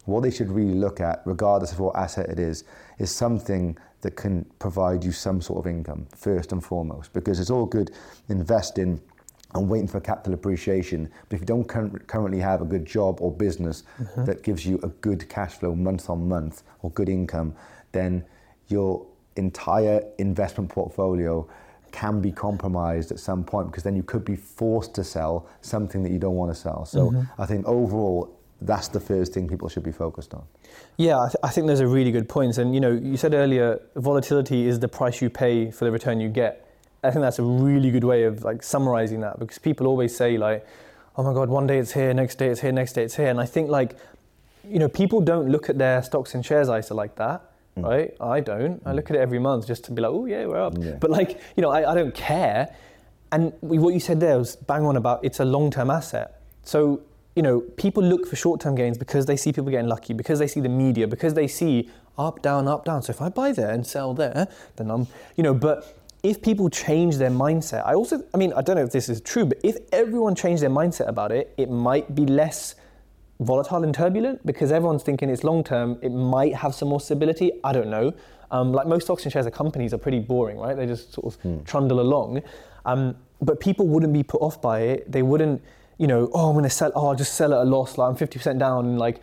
what 0.05 0.23
they 0.23 0.31
should 0.31 0.49
really 0.49 0.73
look 0.73 0.99
at, 0.99 1.21
regardless 1.25 1.71
of 1.71 1.79
what 1.79 1.95
asset 1.95 2.29
it 2.29 2.39
is, 2.39 2.63
is 2.97 3.12
something 3.12 3.77
that 4.01 4.15
can 4.15 4.45
provide 4.58 5.03
you 5.03 5.12
some 5.12 5.41
sort 5.41 5.60
of 5.60 5.67
income, 5.69 6.08
first 6.15 6.51
and 6.51 6.63
foremost. 6.63 7.13
Because 7.13 7.39
it's 7.39 7.49
all 7.51 7.65
good 7.65 7.91
investing 8.29 8.99
and 9.53 9.69
waiting 9.69 9.88
for 9.88 9.99
capital 9.99 10.34
appreciation. 10.34 11.10
But 11.27 11.36
if 11.36 11.41
you 11.41 11.45
don't 11.45 11.65
currently 11.65 12.39
have 12.39 12.62
a 12.62 12.65
good 12.65 12.86
job 12.86 13.19
or 13.19 13.31
business 13.31 13.84
mm-hmm. 13.99 14.25
that 14.25 14.43
gives 14.43 14.65
you 14.65 14.79
a 14.84 14.88
good 14.88 15.27
cash 15.29 15.53
flow 15.53 15.75
month 15.75 16.10
on 16.10 16.27
month 16.27 16.63
or 16.81 16.91
good 16.91 17.10
income, 17.10 17.55
then 17.91 18.23
your 18.67 19.05
entire 19.36 20.01
investment 20.17 20.69
portfolio 20.69 21.47
can 21.95 22.19
be 22.19 22.31
compromised 22.31 23.10
at 23.12 23.19
some 23.19 23.41
point 23.41 23.67
because 23.71 23.84
then 23.84 23.95
you 23.95 24.03
could 24.03 24.25
be 24.25 24.36
forced 24.36 24.93
to 24.93 25.03
sell 25.03 25.47
something 25.62 26.03
that 26.03 26.12
you 26.12 26.19
don't 26.19 26.36
want 26.36 26.51
to 26.53 26.60
sell. 26.60 26.84
So 26.86 27.10
mm-hmm. 27.10 27.41
I 27.41 27.45
think 27.45 27.65
overall, 27.65 28.38
that's 28.60 28.89
the 28.89 28.99
first 28.99 29.34
thing 29.34 29.47
people 29.47 29.69
should 29.69 29.84
be 29.84 29.93
focused 29.93 30.34
on. 30.34 30.43
Yeah, 30.97 31.17
I, 31.19 31.27
th- 31.27 31.38
I 31.41 31.49
think 31.49 31.67
those 31.67 31.79
are 31.79 31.88
really 31.88 32.12
good 32.12 32.27
points. 32.27 32.58
And 32.58 32.73
you 32.73 32.81
know, 32.81 32.91
you 32.91 33.15
said 33.15 33.34
earlier, 33.34 33.79
volatility 33.95 34.67
is 34.67 34.79
the 34.79 34.89
price 34.89 35.21
you 35.21 35.29
pay 35.29 35.71
for 35.71 35.86
the 35.86 35.91
return 35.91 36.19
you 36.19 36.27
get. 36.27 36.67
I 37.01 37.12
think 37.12 37.21
that's 37.21 37.39
a 37.39 37.43
really 37.43 37.91
good 37.91 38.03
way 38.03 38.23
of 38.23 38.43
like 38.43 38.62
summarizing 38.62 39.21
that 39.21 39.39
because 39.39 39.58
people 39.58 39.88
always 39.88 40.13
say 40.13 40.38
like, 40.38 40.65
"Oh 41.15 41.23
my 41.23 41.34
God, 41.34 41.49
one 41.49 41.65
day 41.65 41.77
it's 41.77 41.93
here, 41.93 42.13
next 42.13 42.36
day 42.36 42.49
it's 42.49 42.60
here, 42.60 42.73
next 42.73 42.93
day 42.93 43.03
it's 43.03 43.15
here," 43.15 43.27
and 43.27 43.39
I 43.39 43.45
think 43.45 43.69
like, 43.69 43.95
you 44.67 44.79
know, 44.79 44.89
people 44.89 45.21
don't 45.21 45.47
look 45.49 45.69
at 45.69 45.77
their 45.77 46.03
stocks 46.03 46.36
and 46.36 46.45
shares 46.45 46.67
ISA 46.67 46.93
like 46.93 47.15
that. 47.15 47.51
Mm. 47.77 47.83
right? 47.83 48.13
I 48.21 48.39
don't. 48.39 48.81
I 48.85 48.91
mm. 48.91 48.95
look 48.95 49.09
at 49.09 49.15
it 49.15 49.19
every 49.19 49.39
month 49.39 49.67
just 49.67 49.83
to 49.85 49.91
be 49.91 50.01
like, 50.01 50.11
oh 50.11 50.25
yeah, 50.25 50.45
we're 50.45 50.61
up. 50.61 50.77
Yeah. 50.79 50.97
But 50.99 51.11
like, 51.11 51.41
you 51.55 51.61
know, 51.61 51.69
I, 51.69 51.91
I 51.91 51.95
don't 51.95 52.15
care. 52.15 52.73
And 53.31 53.53
what 53.59 53.93
you 53.93 53.99
said 53.99 54.19
there 54.19 54.38
was 54.38 54.55
bang 54.55 54.85
on 54.85 54.95
about 54.95 55.25
it's 55.25 55.39
a 55.39 55.45
long-term 55.45 55.89
asset. 55.89 56.41
So 56.63 57.01
you 57.35 57.43
know, 57.43 57.59
people 57.59 58.01
look 58.01 58.25
for 58.25 58.35
short-term 58.38 58.75
gains 58.75 58.97
because 58.97 59.25
they 59.25 59.35
see 59.35 59.51
people 59.51 59.69
getting 59.69 59.89
lucky, 59.89 60.13
because 60.13 60.39
they 60.39 60.47
see 60.47 60.61
the 60.61 60.69
media, 60.69 61.05
because 61.05 61.33
they 61.33 61.47
see 61.47 61.89
up, 62.17 62.41
down, 62.41 62.67
up, 62.67 62.85
down. 62.85 63.03
So 63.03 63.11
if 63.11 63.21
I 63.21 63.29
buy 63.29 63.51
there 63.51 63.71
and 63.71 63.85
sell 63.85 64.13
there, 64.13 64.47
then 64.77 64.89
I'm, 64.89 65.07
you 65.35 65.43
know, 65.43 65.53
but 65.53 65.97
if 66.23 66.41
people 66.41 66.69
change 66.69 67.17
their 67.17 67.29
mindset, 67.29 67.85
I 67.85 67.93
also, 67.93 68.23
I 68.33 68.38
mean, 68.38 68.53
I 68.53 68.61
don't 68.61 68.77
know 68.77 68.83
if 68.83 68.91
this 68.91 69.09
is 69.09 69.19
true, 69.19 69.45
but 69.45 69.59
if 69.63 69.77
everyone 69.91 70.33
changed 70.33 70.63
their 70.63 70.69
mindset 70.69 71.07
about 71.07 71.33
it, 71.33 71.53
it 71.57 71.69
might 71.69 72.15
be 72.15 72.25
less 72.25 72.75
volatile 73.39 73.84
and 73.84 73.93
turbulent 73.93 74.45
because 74.45 74.71
everyone's 74.71 75.04
thinking 75.04 75.30
it's 75.30 75.43
long 75.43 75.63
term. 75.63 75.98
It 76.02 76.10
might 76.10 76.56
have 76.56 76.74
some 76.74 76.88
more 76.88 77.02
stability. 77.02 77.52
I 77.63 77.74
don't 77.74 77.89
know. 77.89 78.13
Um, 78.52 78.71
like 78.71 78.88
most 78.88 79.06
stocks 79.06 79.24
and 79.24 79.34
shares 79.34 79.45
of 79.45 79.54
companies 79.54 79.93
are 79.93 79.98
pretty 79.98 80.19
boring, 80.19 80.58
right? 80.58 80.76
They 80.76 80.86
just 80.86 81.13
sort 81.13 81.34
of 81.34 81.41
hmm. 81.41 81.63
trundle 81.63 82.00
along. 82.00 82.43
Um, 82.86 83.15
but 83.41 83.60
people 83.60 83.88
wouldn't 83.88 84.13
be 84.13 84.24
put 84.24 84.41
off 84.41 84.62
by 84.62 84.82
it. 84.82 85.12
They 85.12 85.24
wouldn't, 85.24 85.62
you 85.98 86.08
know, 86.08 86.30
oh, 86.34 86.50
I'm 86.50 86.54
going 86.54 86.63
to 86.63 86.69
sell. 86.69 86.91
Oh, 86.95 87.08
I'll 87.08 87.15
just 87.15 87.34
sell 87.34 87.54
at 87.54 87.62
a 87.62 87.69
loss. 87.69 87.98
Like 87.98 88.10
I'm 88.10 88.15
50% 88.15 88.60
down. 88.60 88.86
And 88.86 89.00
like, 89.00 89.19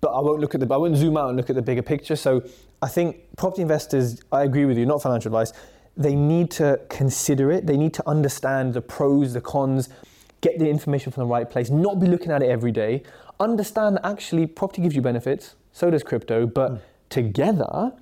but 0.00 0.10
I 0.10 0.20
won't 0.20 0.40
look 0.40 0.54
at 0.54 0.60
the. 0.60 0.72
I 0.72 0.76
won't 0.76 0.96
zoom 0.96 1.16
out 1.16 1.28
and 1.28 1.36
look 1.36 1.50
at 1.50 1.56
the 1.56 1.62
bigger 1.62 1.82
picture. 1.82 2.16
So 2.16 2.44
I 2.80 2.88
think 2.88 3.36
property 3.36 3.62
investors. 3.62 4.22
I 4.30 4.44
agree 4.44 4.66
with 4.66 4.78
you. 4.78 4.86
Not 4.86 5.02
financial 5.02 5.28
advice. 5.30 5.52
They 5.96 6.14
need 6.14 6.50
to 6.52 6.80
consider 6.88 7.50
it. 7.50 7.66
They 7.66 7.76
need 7.76 7.94
to 7.94 8.08
understand 8.08 8.74
the 8.74 8.80
pros, 8.80 9.32
the 9.32 9.40
cons 9.40 9.88
get 10.40 10.58
the 10.58 10.68
information 10.68 11.12
from 11.12 11.22
the 11.22 11.26
right 11.26 11.48
place, 11.50 11.70
not 11.70 12.00
be 12.00 12.06
looking 12.06 12.32
at 12.32 12.42
it 12.42 12.48
every 12.48 12.72
day 12.72 13.02
understand 13.40 13.96
that 13.96 14.06
actually 14.06 14.46
property 14.46 14.82
gives 14.82 14.94
you 14.94 15.02
benefits, 15.02 15.56
so 15.72 15.90
does 15.90 16.02
crypto, 16.02 16.46
but 16.46 16.72
mm. 16.72 16.80
together 17.08 17.92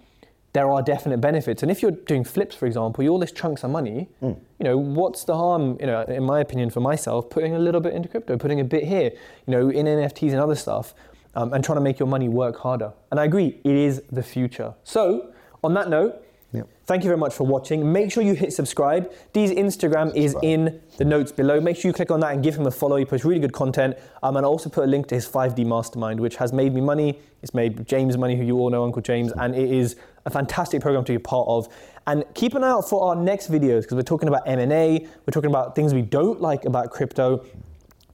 there 0.53 0.71
are 0.71 0.83
definite 0.83 1.21
benefits. 1.21 1.63
And 1.63 1.71
if 1.71 1.83
you're 1.83 1.91
doing 1.93 2.25
flips, 2.25 2.57
for 2.57 2.67
example, 2.67 3.05
you 3.05 3.11
all 3.11 3.19
this 3.19 3.33
chunks 3.33 3.65
of 3.65 3.71
money, 3.71 4.09
mm. 4.23 4.37
you 4.59 4.65
know, 4.65 4.77
what's 4.77 5.25
the 5.25 5.37
harm, 5.37 5.77
you 5.81 5.87
know, 5.87 6.03
in 6.03 6.25
my 6.25 6.41
opinion, 6.41 6.71
for 6.71 6.81
myself, 6.81 7.31
putting 7.31 7.55
a 7.55 7.59
little 7.59 7.81
bit 7.81 7.95
into 7.95 8.09
crypto, 8.09 8.37
putting 8.37 8.61
a 8.61 8.65
bit 8.65 8.85
here, 8.85 9.11
you 9.47 9.51
know, 9.53 9.69
in 9.69 9.87
NFTs 9.87 10.33
and 10.33 10.41
other 10.41 10.57
stuff, 10.57 10.95
um, 11.35 11.53
and 11.53 11.63
trying 11.63 11.77
to 11.77 11.83
make 11.83 11.99
your 11.99 12.09
money 12.09 12.29
work 12.29 12.59
harder. 12.59 12.93
And 13.11 13.21
I 13.21 13.25
agree, 13.25 13.61
it 13.63 13.75
is 13.75 14.03
the 14.11 14.23
future. 14.23 14.75
So, 14.85 15.33
on 15.63 15.75
that 15.75 15.89
note, 15.89 16.25
Yep. 16.53 16.67
Thank 16.87 17.05
you 17.05 17.09
very 17.09 17.19
much 17.19 17.35
for 17.35 17.47
watching. 17.47 17.93
Make 17.93 18.11
sure 18.11 18.23
you 18.23 18.33
hit 18.33 18.55
subscribe. 18.55 19.13
Dee's 19.35 19.51
Instagram 19.51 20.15
is 20.15 20.35
in 20.43 20.81
the 20.97 21.05
notes 21.05 21.31
below. 21.31 21.61
Make 21.61 21.77
sure 21.77 21.91
you 21.91 21.93
click 21.93 22.11
on 22.11 22.21
that 22.21 22.33
and 22.33 22.43
give 22.43 22.57
him 22.57 22.67
a 22.67 22.71
follow. 22.71 22.97
He 22.97 23.05
posts 23.05 23.27
really 23.27 23.41
good 23.41 23.53
content. 23.53 23.99
Um, 24.23 24.37
and 24.37 24.47
I'll 24.47 24.53
also 24.53 24.71
put 24.71 24.85
a 24.85 24.87
link 24.87 25.09
to 25.09 25.15
his 25.15 25.29
5D 25.29 25.67
mastermind, 25.67 26.21
which 26.21 26.37
has 26.37 26.55
made 26.55 26.73
me 26.73 26.81
money. 26.81 27.21
It's 27.43 27.53
made 27.53 27.87
James 27.87 28.17
money, 28.17 28.35
who 28.35 28.45
you 28.45 28.59
all 28.59 28.71
know, 28.71 28.83
Uncle 28.83 29.03
James. 29.03 29.31
And 29.33 29.55
it 29.55 29.71
is 29.71 29.97
a 30.25 30.31
fantastic 30.31 30.81
program 30.81 31.05
to 31.05 31.13
be 31.13 31.19
part 31.19 31.47
of. 31.49 31.69
And 32.07 32.25
keep 32.33 32.55
an 32.55 32.65
eye 32.65 32.71
out 32.71 32.89
for 32.89 33.07
our 33.07 33.15
next 33.15 33.51
videos 33.51 33.83
because 33.83 33.97
we're 33.97 34.03
talking 34.03 34.29
about 34.29 34.49
M&A. 34.49 35.07
We're 35.27 35.33
talking 35.33 35.51
about 35.51 35.75
things 35.75 35.93
we 35.93 36.01
don't 36.01 36.41
like 36.41 36.65
about 36.65 36.91
crypto. 36.91 37.45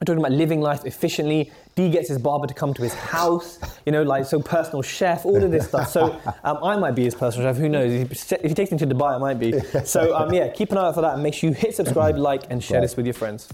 We're 0.01 0.07
talking 0.07 0.19
about 0.19 0.33
living 0.33 0.61
life 0.61 0.85
efficiently. 0.85 1.53
D 1.77 1.89
gets 1.89 2.09
his 2.09 2.19
barber 2.19 2.47
to 2.47 2.55
come 2.55 2.75
to 2.75 2.83
his 2.83 2.95
house, 2.95 3.59
you 3.87 3.93
know, 3.93 4.03
like 4.03 4.27
so 4.27 4.41
personal 4.41 4.83
chef, 4.83 5.25
all 5.25 5.43
of 5.43 5.51
this 5.51 5.69
stuff. 5.69 5.89
So 5.89 6.21
um, 6.45 6.59
I 6.63 6.77
might 6.77 6.97
be 6.97 7.05
his 7.05 7.15
personal 7.15 7.49
chef. 7.49 7.57
Who 7.57 7.69
knows? 7.69 7.93
If 7.93 8.43
he 8.43 8.55
takes 8.55 8.73
me 8.73 8.79
to 8.79 8.87
Dubai, 8.87 9.15
I 9.15 9.19
might 9.19 9.39
be. 9.39 9.55
So 9.85 10.15
um, 10.17 10.33
yeah, 10.33 10.49
keep 10.49 10.73
an 10.73 10.79
eye 10.79 10.89
out 10.89 10.95
for 10.95 11.01
that 11.03 11.15
and 11.15 11.23
make 11.23 11.35
sure 11.35 11.51
you 11.51 11.55
hit 11.55 11.75
subscribe, 11.75 12.17
like, 12.31 12.43
and 12.51 12.63
share 12.63 12.81
this 12.81 12.97
with 12.97 13.07
your 13.07 13.15
friends. 13.15 13.49